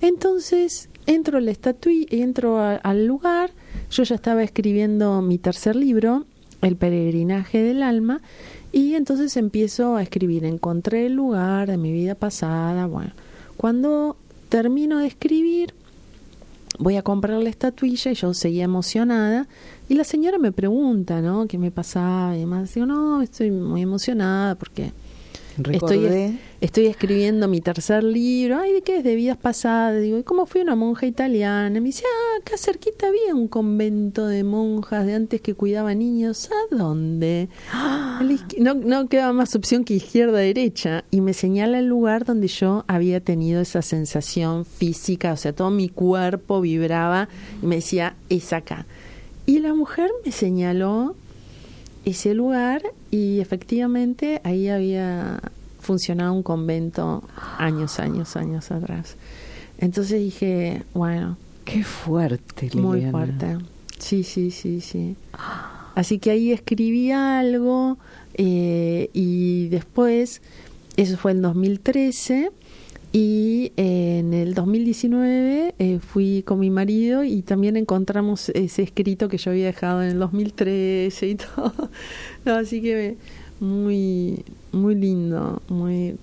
[0.00, 3.50] Entonces entro la estatua, entro al lugar,
[3.90, 6.24] yo ya estaba escribiendo mi tercer libro,
[6.62, 8.20] El peregrinaje del alma,
[8.72, 13.12] y entonces empiezo a escribir, encontré el lugar de mi vida pasada, bueno,
[13.56, 14.16] cuando
[14.48, 15.74] termino de escribir,
[16.78, 19.48] voy a comprar la estatuilla y yo seguía emocionada
[19.88, 21.46] y la señora me pregunta, ¿no?
[21.46, 22.72] ¿Qué me pasaba y demás?
[22.74, 24.92] Digo, no, estoy muy emocionada porque
[25.64, 26.26] recordé.
[26.26, 28.58] Estoy, estoy escribiendo mi tercer libro.
[28.58, 29.04] Ay, ¿de qué es?
[29.04, 30.00] De vidas pasadas.
[30.02, 31.76] Digo, ¿y cómo fui una monja italiana?
[31.76, 35.94] Y me dice, ah, acá cerquita había un convento de monjas de antes que cuidaba
[35.94, 36.50] niños.
[36.50, 37.48] ¿A dónde?
[37.72, 41.04] A la izquier- No, no quedaba más opción que izquierda-derecha.
[41.10, 45.32] Y me señala el lugar donde yo había tenido esa sensación física.
[45.32, 47.28] O sea, todo mi cuerpo vibraba
[47.62, 48.86] y me decía, es acá.
[49.46, 51.16] Y la mujer me señaló
[52.04, 55.40] ese lugar y efectivamente ahí había
[55.80, 57.24] funcionado un convento
[57.58, 59.16] años, años, años atrás.
[59.78, 63.10] Entonces dije, bueno, Qué fuerte, muy Liliana.
[63.18, 63.58] fuerte.
[63.98, 65.16] Sí, sí, sí, sí.
[65.94, 67.98] Así que ahí escribí algo
[68.34, 70.40] eh, y después,
[70.96, 72.50] eso fue en 2013
[73.12, 79.28] y eh, en el 2019 eh, fui con mi marido y también encontramos ese escrito
[79.28, 81.90] que yo había dejado en el 2013 y todo.
[82.44, 83.16] Así que
[83.58, 85.60] muy, muy lindo.
[85.68, 86.16] Muy,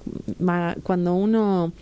[0.84, 1.74] cuando uno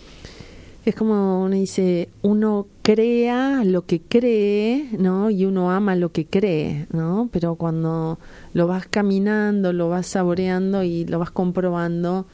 [0.85, 5.29] es como uno dice, uno crea lo que cree, ¿no?
[5.29, 7.29] Y uno ama lo que cree, ¿no?
[7.31, 8.19] Pero cuando
[8.53, 12.25] lo vas caminando, lo vas saboreando y lo vas comprobando,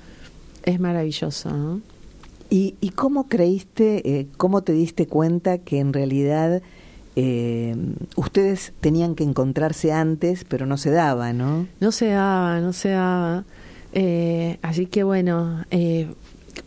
[0.64, 1.82] es maravilloso, ¿no?
[2.52, 6.62] ¿Y, y cómo creíste, eh, cómo te diste cuenta que en realidad
[7.16, 7.76] eh,
[8.18, 11.66] ustedes tenían que encontrarse antes, pero no se daba, ¿no?
[11.80, 13.46] No se daba, no se daba.
[13.94, 16.08] Eh, así que bueno, eh,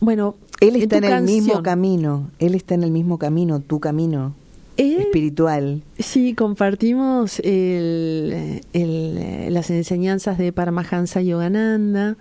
[0.00, 0.34] bueno.
[0.60, 4.34] Él está en, el mismo camino, él está en el mismo camino, tu camino
[4.78, 5.82] él- espiritual.
[5.98, 12.16] Sí, compartimos el, el- las enseñanzas de Paramahansa Yogananda.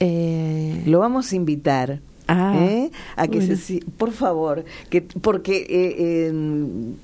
[0.00, 2.00] Eh, Lo vamos a invitar.
[2.28, 2.90] Ah, ¿eh?
[3.16, 3.56] a que bueno.
[3.56, 5.66] se por favor que porque eh,
[5.98, 6.32] eh,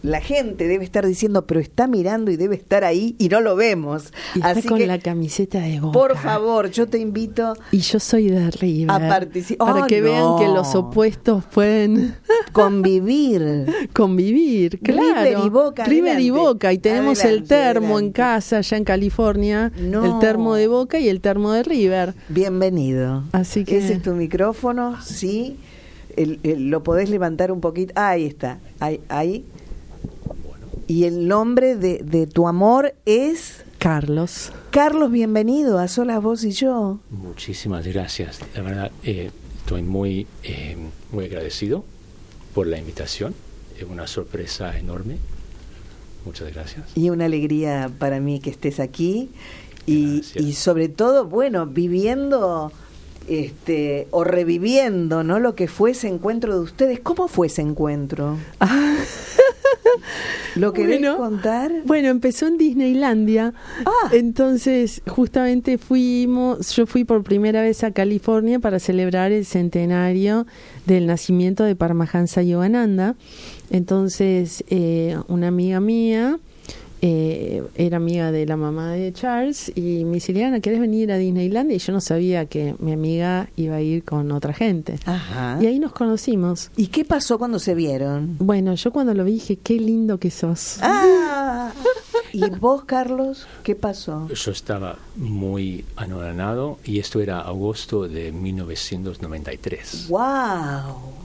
[0.03, 3.55] la gente debe estar diciendo pero está mirando y debe estar ahí y no lo
[3.57, 5.93] vemos y está así con que la camiseta de Boca.
[5.99, 8.91] por favor yo te invito Y yo soy de River.
[8.91, 12.17] A partici- Para Oh, que vean que los opuestos pueden
[12.53, 15.03] convivir convivir, claro.
[15.23, 16.31] River y Boca, River y.
[16.31, 16.73] Boca.
[16.73, 19.73] Y tenemos el Adelante, termo en casa, allá en California.
[19.79, 20.05] No.
[20.05, 22.15] El termo de Boca y el termo de River.
[22.29, 25.57] bienvenido Así que- ese es tu micrófono sí
[26.17, 29.45] El- el- lo podés levantar un poquito ahí está ahí, ahí.
[30.87, 34.53] y el nombre de, de tu amor es Carlos.
[34.71, 38.41] Carlos bienvenido a solas vos y yo Muchísimas gracias.
[38.55, 40.77] La verdad, eh, estoy muy, eh,
[41.11, 41.85] muy agradecido
[42.55, 43.35] por la invitación.
[43.79, 45.17] Es una sorpresa enorme.
[46.25, 46.85] Muchas gracias.
[46.95, 49.31] Y una alegría para mí que estés aquí
[49.87, 52.71] y, y sobre todo, bueno, viviendo
[53.29, 55.39] este o reviviendo, ¿no?
[55.39, 57.01] Lo que fue ese encuentro de ustedes.
[57.01, 58.39] ¿Cómo fue ese encuentro?
[60.55, 61.73] ¿Lo querés Bueno, contar?
[61.85, 63.55] Bueno, empezó en Disneylandia.
[63.87, 64.11] Ah.
[64.13, 70.47] Entonces, justamente fuimos, yo fui por primera vez a California para celebrar el centenario
[70.87, 73.17] del nacimiento de Paramahansa Yogananda.
[73.71, 76.39] Entonces, eh, una amiga mía
[77.05, 81.17] eh, era amiga de la mamá de Charles y me dice, Liana, ¿querés venir a
[81.19, 81.75] Disneylandia?
[81.75, 85.01] Y yo no sabía que mi amiga iba a ir con otra gente.
[85.05, 85.59] Ajá.
[85.61, 86.71] Y ahí nos conocimos.
[86.77, 88.37] ¿Y qué pasó cuando se vieron?
[88.39, 90.79] Bueno, yo cuando lo vi dije, qué lindo que sos.
[90.81, 91.73] Ah.
[92.33, 94.29] ¿Y vos, Carlos, qué pasó?
[94.29, 100.09] Yo estaba muy anoranado y esto era agosto de 1993.
[100.09, 100.21] ¡Wow!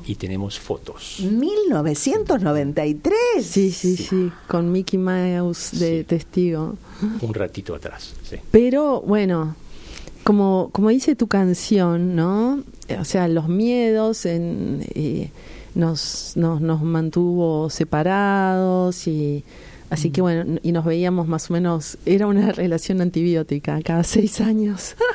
[0.05, 1.19] Y tenemos fotos.
[1.21, 3.11] 1993.
[3.45, 6.03] Sí, sí, sí, con Mickey Mouse de Sí.
[6.05, 6.75] testigo.
[7.21, 8.13] Un ratito atrás.
[8.23, 8.37] Sí.
[8.51, 9.55] Pero bueno,
[10.23, 12.63] como, como dice tu canción, ¿no?
[12.99, 15.29] O sea, los miedos en, eh,
[15.75, 19.43] nos, nos, nos mantuvo separados y
[19.89, 24.41] así que bueno, y nos veíamos más o menos, era una relación antibiótica cada seis
[24.41, 24.95] años,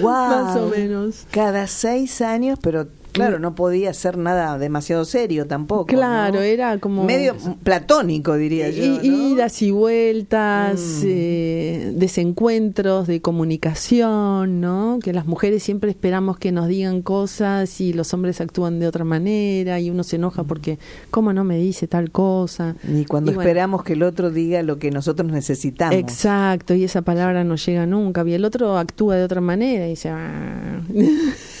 [0.00, 0.10] Wow.
[0.12, 1.26] más o menos.
[1.30, 5.86] Cada seis años, pero claro, no podía ser nada demasiado serio tampoco.
[5.86, 6.40] Claro, ¿no?
[6.42, 7.04] era como...
[7.04, 8.84] Medio platónico, diría yo.
[8.86, 9.02] ¿no?
[9.02, 11.06] Idas y vueltas, Mm.
[11.06, 14.98] eh, desencuentros de comunicación, ¿no?
[15.02, 19.04] Que las mujeres siempre esperamos que nos digan cosas y los hombres actúan de otra
[19.04, 20.78] manera y uno se enoja porque,
[21.10, 22.76] ¿cómo no me dice tal cosa?
[22.86, 25.94] Y cuando Y bueno, esperamos que el otro diga lo que nosotros necesitamos.
[25.96, 28.24] Exacto, y esa palabra no llega nunca.
[28.26, 30.10] Y el otro actúa de otra manera y dice...
[30.10, 30.80] "Ah".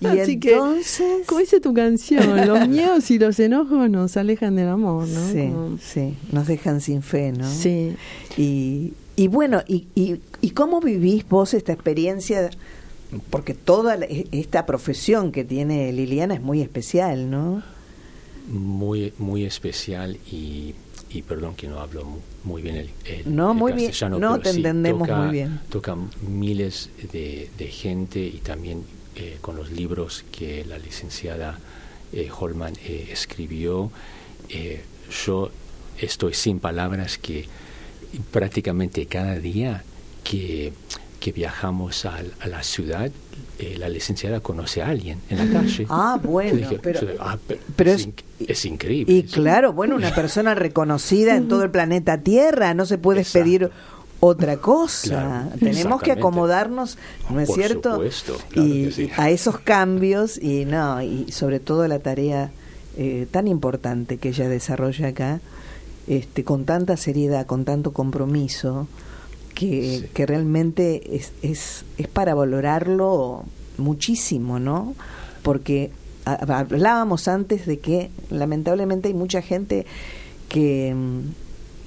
[0.00, 1.26] Y Así que, entonces...
[1.26, 5.26] como dice tu canción, los miedos y los enojos nos alejan del amor, ¿no?
[5.32, 7.50] Sí, Como- sí, nos dejan sin fe, ¿no?
[7.50, 7.94] sí.
[8.36, 12.50] Y, y bueno, y, y, ¿y cómo vivís vos esta experiencia?
[13.30, 17.62] Porque toda la- e- esta profesión que tiene Liliana es muy especial, ¿no?
[18.48, 20.74] Muy, muy especial y
[21.08, 22.04] y perdón que no hablo
[22.44, 22.90] muy bien el,
[23.24, 24.28] no, muy castellano, bien.
[24.30, 25.60] no te entendemos muy bien.
[25.70, 25.96] Toca
[26.28, 28.82] miles de, gente y también
[29.18, 31.58] eh, con los libros que la licenciada
[32.12, 33.90] eh, Holman eh, escribió.
[35.26, 35.50] yo
[35.98, 37.48] estoy sin palabras que
[38.30, 39.84] prácticamente cada día
[40.22, 40.74] que,
[41.18, 43.10] que viajamos a, la ciudad,
[43.78, 45.86] la licenciada conoce a alguien en la calle.
[45.88, 46.68] Ah, bueno,
[47.18, 47.38] ah,
[47.74, 48.08] pero, es,
[48.46, 49.14] es, increíble.
[49.14, 53.70] Y claro, bueno, una persona reconocida en todo el planeta Tierra, no se puede pedir
[54.20, 55.50] otra cosa.
[55.58, 56.98] Tenemos que acomodarnos,
[57.30, 58.02] ¿no es cierto?
[58.54, 62.50] y a esos cambios y no, y sobre todo la tarea
[62.96, 65.40] eh, tan importante que ella desarrolla acá,
[66.06, 68.86] este, con tanta seriedad, con tanto compromiso,
[69.54, 73.44] que, que realmente es, es, es para valorarlo
[73.78, 74.94] muchísimo, ¿no?
[75.42, 75.90] Porque
[76.24, 79.86] hablábamos antes de que lamentablemente hay mucha gente
[80.48, 81.20] que, mm,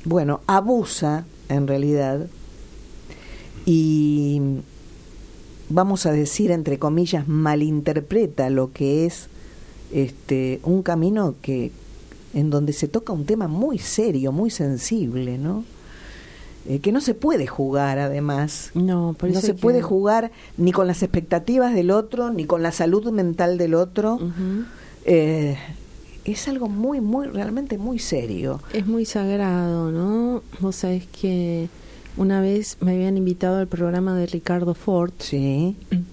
[0.05, 2.27] bueno, abusa en realidad
[3.65, 4.41] y
[5.69, 9.27] vamos a decir entre comillas malinterpreta lo que es
[9.91, 11.71] este un camino que
[12.33, 15.63] en donde se toca un tema muy serio, muy sensible, ¿no?
[16.67, 18.71] Eh, que no se puede jugar además.
[18.73, 23.11] No, no se puede jugar ni con las expectativas del otro, ni con la salud
[23.11, 24.19] mental del otro.
[25.05, 25.57] Eh,
[26.31, 28.61] es algo muy, muy, realmente muy serio.
[28.73, 30.43] Es muy sagrado, ¿no?
[30.59, 31.69] Vos sabés que
[32.17, 35.13] una vez me habían invitado al programa de Ricardo Ford.
[35.19, 35.75] Sí.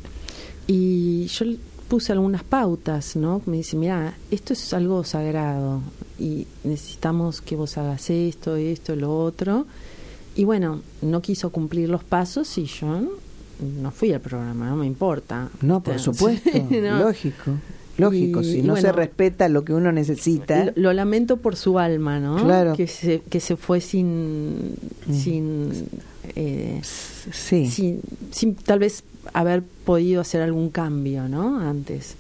[0.68, 1.44] Y yo
[1.86, 3.40] puse algunas pautas, ¿no?
[3.46, 5.80] Me dice, mira, esto es algo sagrado
[6.18, 9.66] y necesitamos que vos hagas esto, esto, lo otro.
[10.34, 13.00] Y bueno, no quiso cumplir los pasos y yo
[13.60, 15.50] no fui al programa, no me importa.
[15.62, 17.52] No, por supuesto, lógico.
[17.98, 20.72] Lógico, si no se respeta lo que uno necesita.
[20.74, 22.36] Lo, lamento por su alma, ¿no?
[22.44, 22.74] Claro.
[22.74, 24.74] Que se, que se fue sin.
[25.06, 25.12] Mm.
[25.12, 25.88] sin,
[26.34, 27.70] eh, sí.
[27.70, 31.58] sin, sin tal vez haber podido hacer algún cambio, ¿no?
[31.58, 32.16] Antes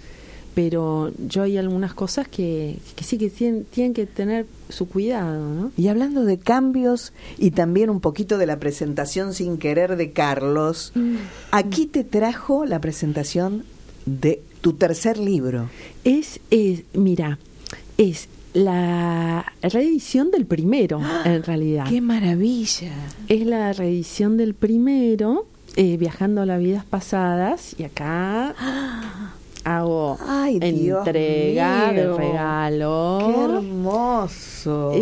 [0.56, 5.54] pero yo hay algunas cosas que, que sí que tienen, tienen, que tener su cuidado,
[5.54, 5.70] ¿no?
[5.76, 10.92] Y hablando de cambios y también un poquito de la presentación sin querer de Carlos,
[10.94, 11.16] mm.
[11.50, 13.64] aquí te trajo la presentación
[14.06, 15.70] de tu tercer libro.
[16.02, 17.38] Es, es mira,
[17.98, 21.22] es la reedición del primero, ¡Ah!
[21.24, 21.86] en realidad.
[21.88, 22.90] ¡Qué maravilla!
[23.28, 25.46] Es la reedición del primero,
[25.76, 29.35] eh, Viajando a las vidas pasadas, y acá ¡Ah!
[29.66, 30.16] Hago
[30.48, 33.18] entrega de regalo.
[33.20, 34.92] ¡Qué hermoso!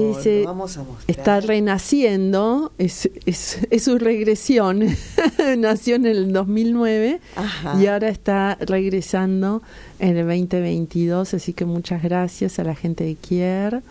[0.47, 1.05] vamos a mostrar.
[1.07, 4.83] Está renaciendo, es, es, es su regresión.
[5.59, 7.21] Nació en el 2009
[7.79, 9.63] y ahora está regresando
[9.99, 11.35] en el 2022.
[11.35, 13.83] Así que muchas gracias a la gente de Kier.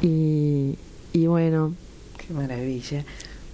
[0.00, 0.76] Y,
[1.12, 1.74] y bueno.
[2.16, 3.04] Qué maravilla.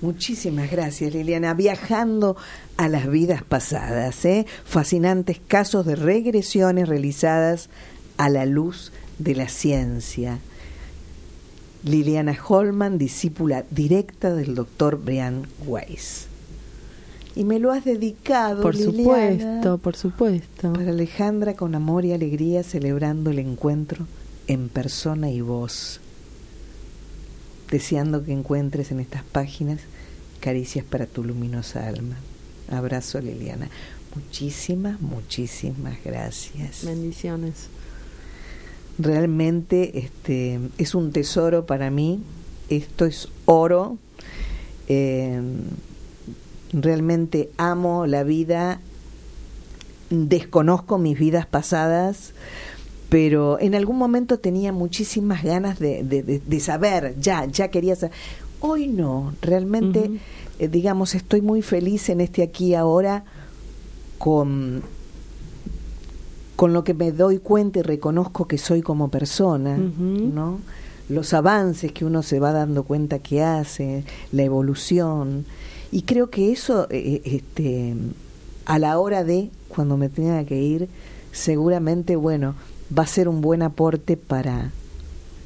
[0.00, 1.52] Muchísimas gracias, Liliana.
[1.52, 2.36] Viajando
[2.76, 4.46] a las vidas pasadas, ¿eh?
[4.64, 7.68] fascinantes casos de regresiones realizadas
[8.16, 10.38] a la luz de la ciencia.
[11.84, 16.26] Liliana Holman, discípula directa del doctor Brian Weiss.
[17.36, 20.72] Y me lo has dedicado, por supuesto, por supuesto.
[20.72, 24.06] Para Alejandra con amor y alegría celebrando el encuentro
[24.46, 26.00] en persona y voz
[27.70, 29.80] deseando que encuentres en estas páginas
[30.40, 32.16] caricias para tu luminosa alma.
[32.70, 33.68] Abrazo Liliana.
[34.14, 36.84] Muchísimas, muchísimas gracias.
[36.84, 37.68] Bendiciones.
[38.98, 42.22] Realmente este, es un tesoro para mí.
[42.68, 43.98] Esto es oro.
[44.88, 45.40] Eh,
[46.72, 48.80] realmente amo la vida.
[50.10, 52.32] Desconozco mis vidas pasadas,
[53.10, 58.14] pero en algún momento tenía muchísimas ganas de, de, saber, ya, ya quería saber.
[58.60, 60.12] Hoy no, realmente,
[60.60, 63.24] eh, digamos, estoy muy feliz en este aquí ahora
[64.16, 64.84] con,
[66.54, 70.60] con lo que me doy cuenta y reconozco que soy como persona, ¿no?
[71.08, 75.46] Los avances que uno se va dando cuenta que hace, la evolución.
[75.90, 77.96] Y creo que eso, eh, eh, este,
[78.66, 80.88] a la hora de, cuando me tenga que ir,
[81.32, 82.54] seguramente, bueno,
[82.96, 84.70] va a ser un buen aporte para,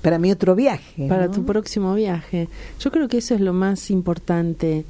[0.03, 1.09] para mi otro viaje.
[1.09, 2.49] Para tu próximo viaje.
[2.81, 4.85] Yo creo que eso es lo más importante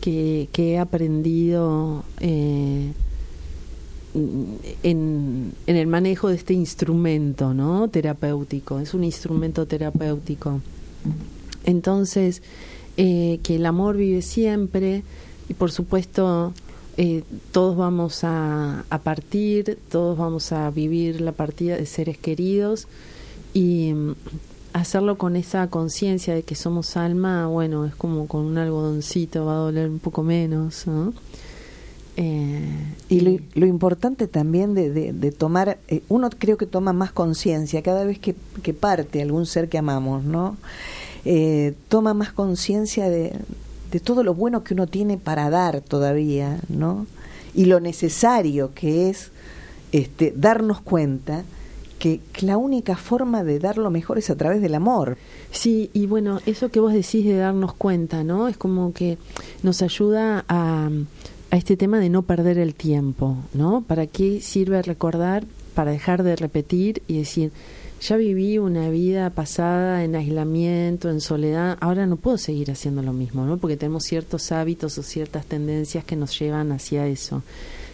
[0.00, 2.92] que, que he aprendido eh,
[4.82, 7.88] en, en, el manejo de este instrumento ¿no?
[7.88, 8.80] terapéutico.
[8.80, 10.60] Es un instrumento terapéutico.
[11.64, 12.42] Entonces,
[12.96, 15.02] eh, que el amor vive siempre
[15.48, 16.52] y por supuesto
[16.96, 17.22] eh,
[17.52, 22.88] todos vamos a, partir, todos vamos a vivir la partida de seres queridos
[23.54, 23.94] y,
[24.72, 29.54] hacerlo con esa conciencia de que somos alma, bueno, es como con un algodoncito, va
[29.54, 31.12] a doler un poco menos, ¿no?
[32.16, 33.20] Eh, y
[33.54, 38.18] lo, importante también de, de, tomar, eh, uno creo que toma más conciencia cada vez
[38.18, 40.58] que, que, parte algún ser que amamos, ¿no?
[41.24, 43.32] Eh, toma más conciencia de,
[43.92, 47.06] de todo lo bueno que uno tiene para dar todavía, ¿no?
[47.54, 49.30] Y lo necesario que es
[49.92, 51.44] este, darnos cuenta
[51.98, 55.18] que, la única forma de dar lo mejor es a través del amor.
[55.52, 58.48] Sí, y bueno, eso que vos decís de darnos cuenta, ¿no?
[58.48, 59.18] Es como que
[59.62, 60.90] nos ayuda a
[61.52, 63.84] a este tema de no perder el tiempo, ¿no?
[63.86, 65.44] ¿Para qué sirve recordar?
[65.74, 67.52] Para dejar de repetir y decir,
[68.02, 73.12] ya viví una vida pasada en aislamiento, en soledad, ahora no puedo seguir haciendo lo
[73.12, 73.58] mismo, ¿no?
[73.58, 77.42] Porque tenemos ciertos hábitos o ciertas tendencias que nos llevan hacia eso.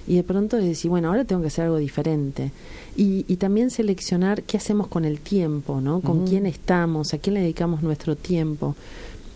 [0.07, 2.53] Y de pronto es decir, bueno, ahora tengo que hacer algo diferente.
[2.97, 6.01] Y, y también seleccionar qué hacemos con el tiempo, ¿no?
[6.01, 8.75] Con quién estamos, a quién le dedicamos nuestro tiempo.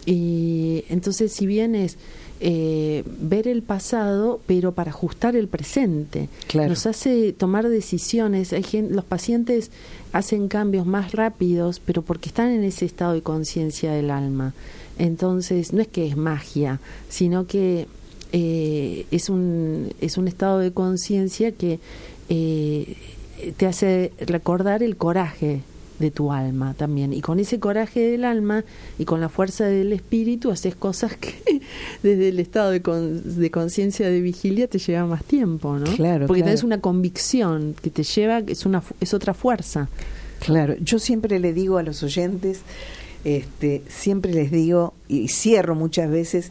[0.07, 1.99] Y entonces, si bien es
[2.45, 6.29] eh, ver el pasado, pero para ajustar el presente.
[6.53, 8.53] Nos hace tomar decisiones.
[8.53, 9.71] Hay los pacientes
[10.13, 14.55] hacen cambios más rápidos, pero porque están en ese estado de conciencia del alma.
[14.99, 17.87] Entonces, no es que es magia, sino que
[18.33, 21.79] eh, es, un, es un estado de conciencia que
[22.29, 22.97] eh,
[23.57, 25.61] te hace recordar el coraje
[26.03, 27.13] de tu alma también.
[27.13, 28.65] Y con ese coraje del alma
[28.99, 31.63] y con la fuerza del espíritu haces cosas que
[32.03, 35.85] desde el estado de, de conciencia de vigilia te lleva más tiempo, ¿no?
[35.95, 36.27] Claro.
[36.27, 39.89] Porque tenés una convicción que te lleva, es, una, es otra fuerza.
[40.41, 42.63] Claro, yo siempre le digo a los oyentes,
[43.25, 46.51] este, siempre les digo, y cierro muchas veces,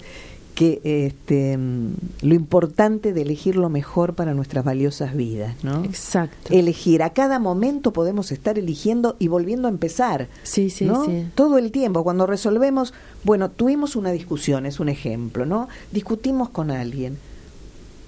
[0.61, 5.83] que este, lo importante de elegir lo mejor para nuestras valiosas vidas, ¿no?
[5.83, 6.53] Exacto.
[6.53, 7.01] Elegir.
[7.01, 10.27] A cada momento podemos estar eligiendo y volviendo a empezar.
[10.43, 11.25] Sí, sí, sí.
[11.33, 12.03] Todo el tiempo.
[12.03, 12.93] Cuando resolvemos,
[13.23, 15.67] bueno, tuvimos una discusión, es un ejemplo, ¿no?
[15.91, 17.17] Discutimos con alguien.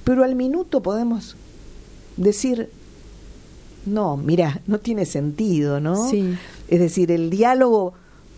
[0.03, 1.35] Pero al minuto podemos
[2.17, 2.69] decir,
[3.87, 6.07] no, mira, no tiene sentido, ¿no?
[6.07, 6.35] Sí.
[6.67, 7.95] Es decir, el diálogo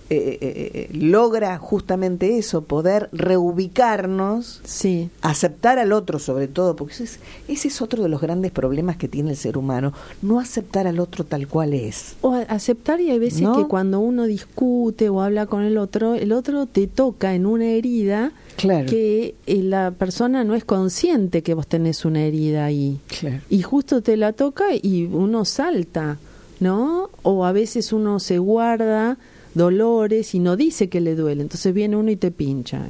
[0.08, 5.10] eh, eh, eh, logra justamente eso, poder reubicarnos, sí.
[5.24, 8.98] aceptar al otro sobre todo, porque ese es, ese es otro de los grandes problemas
[8.98, 12.18] que tiene el ser humano, no aceptar al otro tal cual es.
[12.22, 16.34] O aceptar y hay veces que cuando uno discute o habla con el otro, el
[16.34, 18.86] otro te toca en una herida claro.
[18.86, 23.00] que la persona no es consciente que vos tenés una herida ahí.
[23.08, 23.40] Claro.
[23.50, 26.20] Y justo te la toca y uno salta,
[26.60, 27.10] ¿no?
[27.24, 29.18] O a veces uno se guarda
[29.56, 31.42] dolores y no dice que le duele.
[31.42, 32.86] Entonces viene uno y te pincha,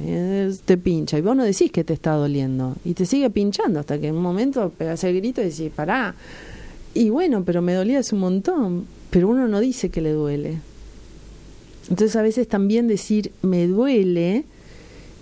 [0.64, 1.16] te pincha.
[1.16, 2.76] Y vos no decís que te está doliendo.
[2.84, 6.14] Y te sigue pinchando hasta que en un momento pegas el grito y decís, pará.
[6.92, 8.86] Y bueno, pero me dolía hace un montón.
[9.10, 10.58] Pero uno no dice que le duele.
[11.88, 14.44] Entonces a veces también decir me duele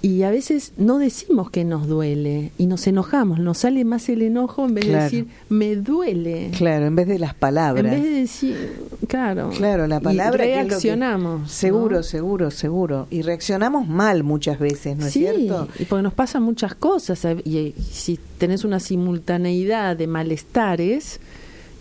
[0.05, 4.21] y a veces no decimos que nos duele y nos enojamos, nos sale más el
[4.21, 6.51] enojo en vez de decir me duele.
[6.55, 7.87] Claro, en vez de las palabras.
[7.87, 9.49] En vez de decir, claro.
[9.57, 10.45] Claro, la palabra.
[10.45, 11.51] Y reaccionamos.
[11.51, 13.07] seguro, seguro, seguro.
[13.09, 15.69] Y reaccionamos mal muchas veces, ¿no es cierto?
[15.79, 17.27] Y porque nos pasan muchas cosas.
[17.43, 21.19] Y si tenés una simultaneidad de malestares,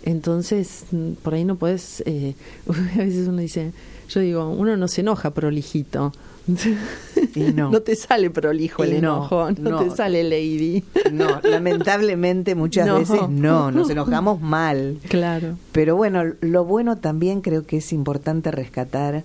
[0.02, 2.02] entonces mm, por ahí no puedes.
[2.06, 2.34] Eh,
[2.94, 3.72] a veces uno dice,
[4.08, 6.14] yo digo, uno no se enoja prolijito
[7.54, 7.80] no.
[7.80, 10.84] te sale prolijo el enojo, no, te sale lady.
[11.12, 14.98] No, lamentablemente muchas veces no, nos enojamos mal.
[15.08, 15.56] Claro.
[15.72, 19.24] Pero bueno, lo bueno también creo que es importante rescatar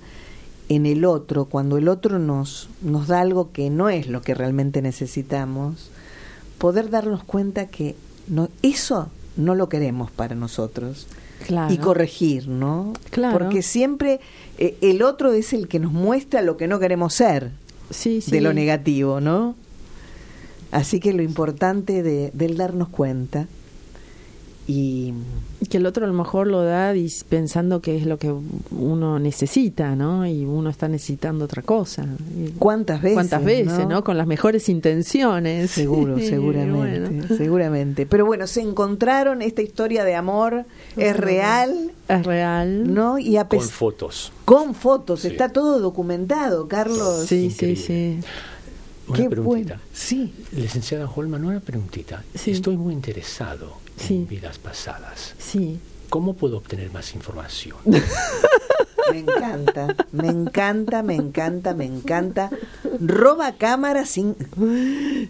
[0.70, 4.36] en el otro, cuando el otro nos, nos da algo que no es lo que
[4.36, 5.90] realmente necesitamos,
[6.60, 7.96] poder darnos cuenta que
[8.28, 11.08] no, eso no lo queremos para nosotros.
[11.46, 11.74] Claro.
[11.74, 12.94] Y corregir, ¿no?
[13.12, 13.38] Claro.
[13.38, 14.20] Porque siempre
[14.58, 17.52] eh, el otro es el que nos muestra lo que no queremos ser
[17.90, 18.32] sí, sí.
[18.32, 19.56] de lo negativo, ¿no?
[20.72, 23.48] Así que lo importante de, del darnos cuenta
[24.70, 25.16] y
[25.68, 26.94] que el otro a lo mejor lo da
[27.28, 28.32] pensando que es lo que
[28.70, 30.28] uno necesita, ¿no?
[30.28, 32.06] Y uno está necesitando otra cosa.
[32.60, 33.16] ¿Cuántas veces?
[33.16, 34.04] ¿Cuántas veces, no?
[34.04, 35.72] Con las mejores intenciones.
[35.72, 38.06] Seguro, seguramente, seguramente.
[38.06, 40.66] Pero bueno, se encontraron esta historia de amor,
[40.96, 41.92] es real.
[42.08, 42.94] Es real.
[42.94, 43.18] ¿No?
[43.18, 44.32] Y a con fotos.
[44.46, 47.26] Con fotos, está todo documentado, Carlos.
[47.26, 48.20] Sí, sí, sí.
[49.10, 49.76] Una Qué preguntita.
[49.76, 49.82] bueno.
[49.94, 50.34] Sí.
[50.52, 52.24] Licenciada Holman, una preguntita.
[52.36, 52.52] Sí.
[52.52, 54.16] Estoy muy interesado Sí.
[54.16, 55.36] en vidas pasadas.
[55.38, 55.80] Sí.
[56.10, 57.78] ¿Cómo puedo obtener más información?
[59.12, 62.52] Me encanta, me encanta, me encanta, me encanta.
[63.02, 64.36] roba cámara sin,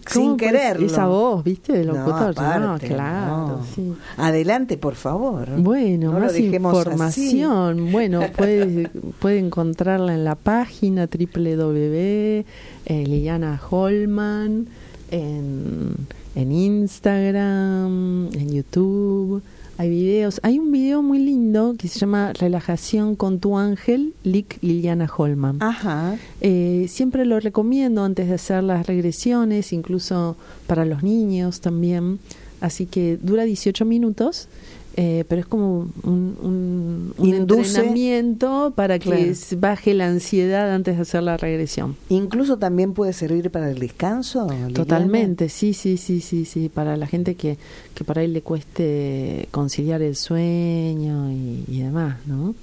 [0.06, 0.86] sin quererlo.
[0.86, 1.72] Esa voz, ¿viste?
[1.72, 2.36] De locutor.
[2.36, 3.36] No, aparte, claro.
[3.48, 3.66] no.
[3.74, 3.94] sí.
[4.18, 5.48] Adelante, por favor.
[5.56, 7.90] Bueno, más información.
[7.90, 12.44] Bueno, puede, puede encontrarla en la página www.
[12.86, 14.66] Eh, Liliana Holman,
[15.10, 15.94] en,
[16.34, 19.42] en Instagram, en YouTube.
[19.80, 20.40] Hay videos.
[20.42, 25.56] Hay un video muy lindo que se llama Relajación con tu ángel, Lick Liliana Holman.
[25.62, 26.18] Ajá.
[26.42, 32.18] Eh, siempre lo recomiendo antes de hacer las regresiones, incluso para los niños también.
[32.60, 34.48] Así que dura 18 minutos,
[34.96, 39.32] eh, pero es como un, un, un Induce- entrenamiento para que Claro.
[39.58, 41.96] baje la ansiedad antes de hacer la regresión.
[42.08, 44.48] Incluso también puede servir para el descanso.
[44.50, 44.74] Liliana?
[44.74, 46.68] Totalmente, sí, sí, sí, sí, sí.
[46.68, 47.56] Para la gente que,
[47.94, 52.54] que por ahí le cueste conciliar el sueño y, y demás, ¿no?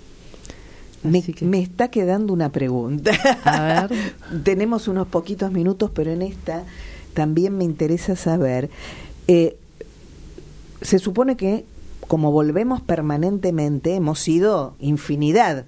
[1.03, 3.11] Me, que- me está quedando una pregunta.
[3.45, 3.99] A ver.
[4.43, 6.63] Tenemos unos poquitos minutos, pero en esta
[7.13, 8.69] también me interesa saber.
[9.27, 9.55] eh,
[10.81, 11.65] se supone que,
[12.07, 15.65] como volvemos permanentemente, hemos sido infinidad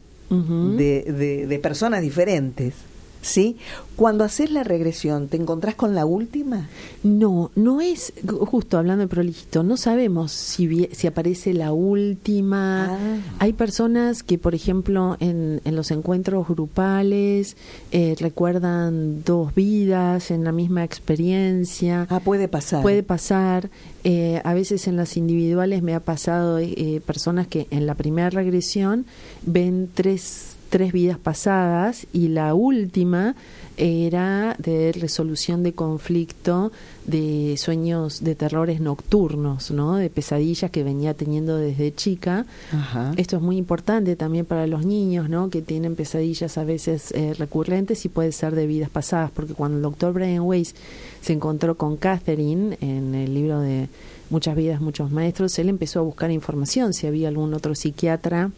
[0.78, 2.74] de- de personas diferentes.
[3.22, 3.57] ¿Sí?
[3.97, 6.70] Cuando haces la regresión, ¿te encontrás con la última?
[7.03, 12.86] No, no es, justo hablando de prolijito, no sabemos si, si aparece la última.
[12.86, 13.17] Ah.
[13.39, 17.57] Hay personas que, por ejemplo, en, en los encuentros grupales
[17.91, 22.07] eh, recuerdan dos vidas en la misma experiencia.
[22.09, 22.82] Ah, puede pasar.
[22.82, 23.70] Puede pasar.
[24.05, 28.30] eh, a veces en las individuales me ha pasado eh, personas que en la primera
[28.30, 29.05] regresión
[29.45, 33.36] ven tres, tres vidas pasadas y la última
[33.78, 36.72] era de resolución de conflicto,
[37.05, 39.95] de sueños de terrores nocturnos, ¿no?
[39.95, 42.45] de pesadillas que venía teniendo desde chica.
[42.72, 43.13] Ajá.
[43.15, 45.49] Esto es muy importante también para los niños, ¿no?
[45.49, 49.78] Que tienen pesadillas a veces eh, recurrentes y puede ser de vidas pasadas, porque cuando
[49.78, 50.76] el doctor Brian Weiss
[51.22, 53.88] se encontró con Catherine en el libro de
[54.30, 58.51] Muchas vidas, muchos maestros, él empezó a buscar información, si había algún otro psiquiatra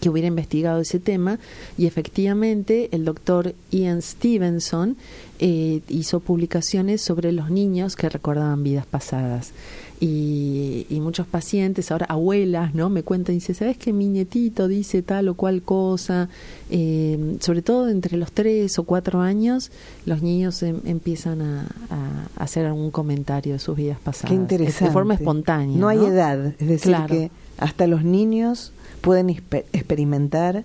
[0.00, 1.38] que hubiera investigado ese tema
[1.78, 4.96] y efectivamente el doctor Ian Stevenson
[5.38, 9.52] eh, hizo publicaciones sobre los niños que recordaban vidas pasadas
[10.00, 12.88] y, y muchos pacientes, ahora abuelas, ¿no?
[12.88, 16.30] Me cuentan y dice, ¿sabes que mi nietito dice tal o cual cosa?
[16.70, 19.70] Eh, sobre todo entre los tres o cuatro años,
[20.06, 24.30] los niños em- empiezan a, a hacer algún comentario de sus vidas pasadas.
[24.30, 24.86] Qué interesante.
[24.86, 25.76] De forma espontánea.
[25.76, 27.14] No hay edad, es decir, Claro.
[27.14, 30.64] que hasta los niños pueden exper- experimentar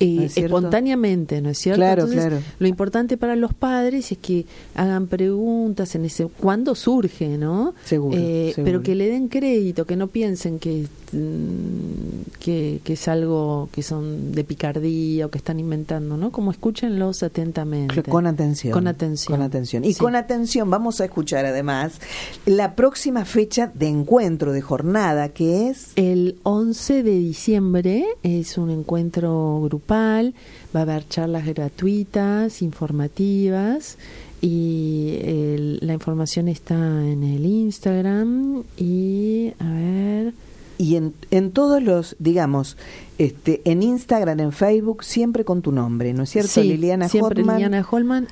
[0.00, 0.56] Eh, ¿no es cierto?
[0.56, 1.78] espontáneamente, ¿no es cierto?
[1.80, 2.42] Claro, Entonces, claro.
[2.58, 4.44] Lo importante para los padres es que
[4.74, 7.74] hagan preguntas en ese cuándo surge, ¿no?
[7.84, 8.64] Seguro, Eh, seguro.
[8.64, 13.82] Pero que le den crédito, que no piensen que, mm, que que es algo que
[13.82, 16.30] son de picardía o que están inventando, ¿no?
[16.30, 18.02] Como escúchenlos atentamente.
[18.04, 18.72] Con atención.
[18.72, 19.36] Con atención.
[19.36, 19.84] Con atención.
[19.84, 19.98] Y Sí.
[20.00, 22.00] con atención vamos a escuchar además
[22.44, 25.88] la próxima fecha de encuentro, de jornada, que es...
[25.96, 33.96] El 11 de diciembre es un encuentro grupal, va a haber charlas gratuitas, informativas
[34.40, 40.34] y el- la información está en el Instagram y a ver,
[40.78, 42.76] Y en, en todos los, digamos,
[43.16, 46.50] este, en Instagram, en Facebook, siempre con tu nombre, ¿no es cierto?
[46.50, 47.56] sí, Liliana siempre Hotman.
[47.56, 48.28] Liliana Holman,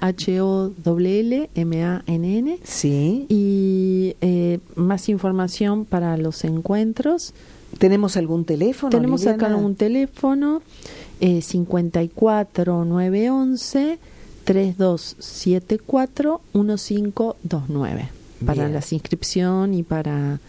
[1.14, 2.58] H-O-L-L-M-A-N-N.
[2.62, 3.26] Sí.
[3.28, 7.32] Y eh, más información para los encuentros.
[7.78, 8.90] ¿Tenemos algún teléfono?
[8.90, 9.56] Tenemos acá Liliana?
[9.66, 10.62] un teléfono
[11.20, 13.98] eh, 54911
[14.44, 18.08] 3274 1529
[18.44, 18.74] para Bien.
[18.74, 20.40] la inscripción y para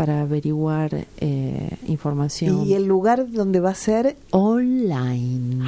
[0.00, 2.66] para averiguar eh, información.
[2.66, 4.16] ¿Y el lugar donde va a ser?
[4.30, 5.62] online.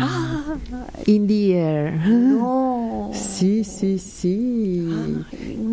[1.05, 1.92] In the air.
[2.07, 3.11] No.
[3.12, 4.88] sí sí sí.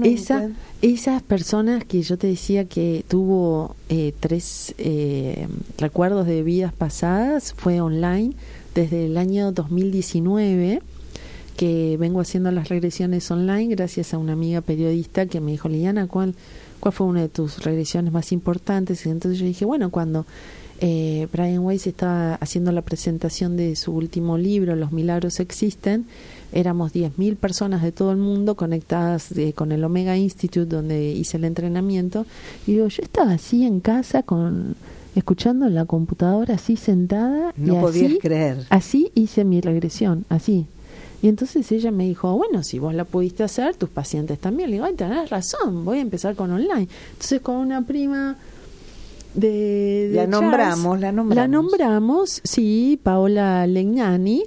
[0.03, 0.49] Ay, esa,
[0.82, 7.53] esas personas que yo te decía que tuvo eh, tres eh, recuerdos de vidas pasadas
[7.55, 8.34] fue online
[8.76, 10.82] desde el año 2019
[11.57, 16.07] que vengo haciendo las regresiones online gracias a una amiga periodista que me dijo, Liliana,
[16.07, 16.36] ¿cuál,
[16.80, 19.05] cuál fue una de tus regresiones más importantes?
[19.05, 20.26] Y entonces yo dije, bueno, cuando
[20.80, 26.05] eh, Brian Weiss estaba haciendo la presentación de su último libro, Los Milagros Existen,
[26.53, 31.36] éramos 10.000 personas de todo el mundo conectadas eh, con el Omega Institute donde hice
[31.36, 32.26] el entrenamiento.
[32.65, 34.78] Y digo, yo estaba así en casa con
[35.16, 38.57] escuchando en la computadora así sentada No y podías así, creer.
[38.70, 40.66] así hice mi regresión, así.
[41.22, 44.70] Y entonces ella me dijo, bueno, si vos la pudiste hacer, tus pacientes también.
[44.70, 46.88] Le digo, ay, tenés razón, voy a empezar con online.
[47.12, 48.38] Entonces con una prima
[49.34, 50.10] de...
[50.10, 51.36] de La Charles, nombramos, la nombramos.
[51.36, 54.43] La nombramos, sí, Paola Legnani.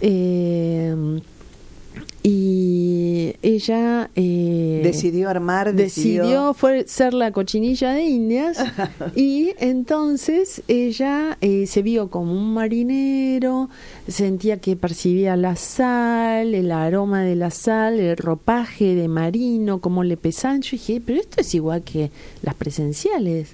[0.00, 1.20] eh,
[2.22, 2.95] y
[3.46, 8.58] ella eh, decidió armar, decidió, fue ser la cochinilla de Indias
[9.14, 13.70] y entonces ella eh, se vio como un marinero,
[14.08, 20.02] sentía que percibía la sal, el aroma de la sal, el ropaje de marino, como
[20.02, 20.62] le pesaban.
[20.62, 22.10] Yo dije, pero esto es igual que
[22.42, 23.50] las presenciales.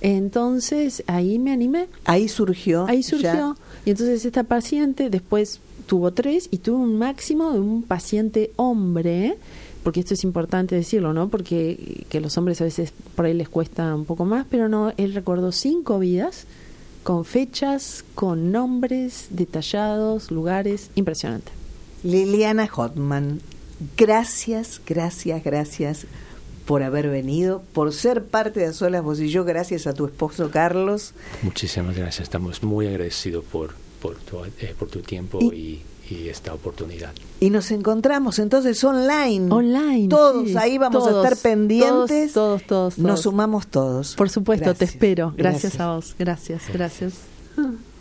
[0.00, 1.88] Entonces ahí me animé.
[2.06, 2.86] Ahí surgió.
[2.86, 3.58] Ahí surgió.
[3.84, 9.36] Y entonces esta paciente después tuvo tres y tuvo un máximo de un paciente hombre,
[9.82, 11.28] porque esto es importante decirlo, ¿no?
[11.28, 14.92] Porque que los hombres a veces por ahí les cuesta un poco más, pero no,
[14.96, 16.46] él recordó cinco vidas
[17.02, 21.52] con fechas, con nombres detallados, lugares, impresionante.
[22.02, 23.40] Liliana Hotman,
[23.96, 26.06] gracias, gracias, gracias
[26.64, 30.50] por haber venido, por ser parte de Solas Vos y yo, gracias a tu esposo
[30.50, 31.12] Carlos.
[31.42, 35.80] Muchísimas gracias, estamos muy agradecidos por por tu, eh, por tu tiempo y,
[36.28, 37.12] esta oportunidad.
[37.40, 39.50] Y nos encontramos entonces online.
[39.50, 40.08] Online.
[40.08, 42.34] Todos ahí vamos a estar pendientes.
[42.34, 44.14] Todos, todos, Nos sumamos todos.
[44.14, 45.32] Por supuesto, te espero.
[45.36, 46.14] Gracias, a vos.
[46.18, 47.14] Gracias, gracias.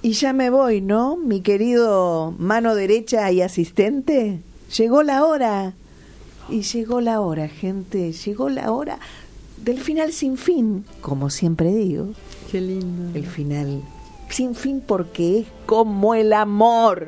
[0.01, 1.15] Y ya me voy, ¿no?
[1.15, 4.41] Mi querido mano derecha y asistente.
[4.77, 5.73] Llegó la hora.
[6.49, 8.11] Y llegó la hora, gente.
[8.11, 8.99] Llegó la hora
[9.63, 12.09] del final sin fin, como siempre digo.
[12.51, 13.17] Qué lindo.
[13.17, 13.81] El final
[14.33, 17.07] sin fin porque es como el amor.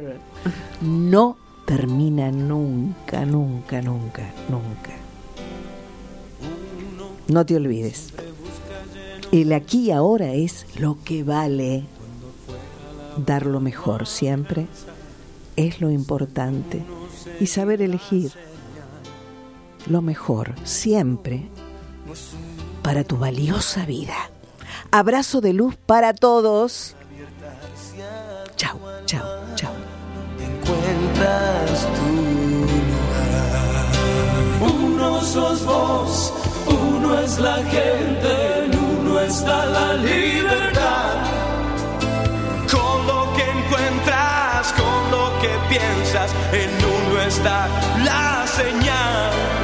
[0.81, 4.91] No termina nunca, nunca, nunca, nunca.
[7.27, 8.13] No te olvides.
[9.31, 11.85] El aquí y ahora es lo que vale.
[13.17, 14.67] Dar lo mejor siempre
[15.55, 16.83] es lo importante.
[17.39, 18.31] Y saber elegir
[19.87, 21.47] lo mejor siempre
[22.83, 24.29] para tu valiosa vida.
[24.91, 26.95] Abrazo de luz para todos.
[28.57, 29.21] Chao, chao,
[29.55, 29.73] chao.
[30.39, 32.07] Encuentras tu
[32.71, 33.91] lugar.
[34.61, 36.33] Uno sos vos,
[36.67, 41.15] uno es la gente, en uno está la libertad.
[42.71, 47.67] Con lo que encuentras, con lo que piensas, en uno está
[48.05, 49.54] la señal.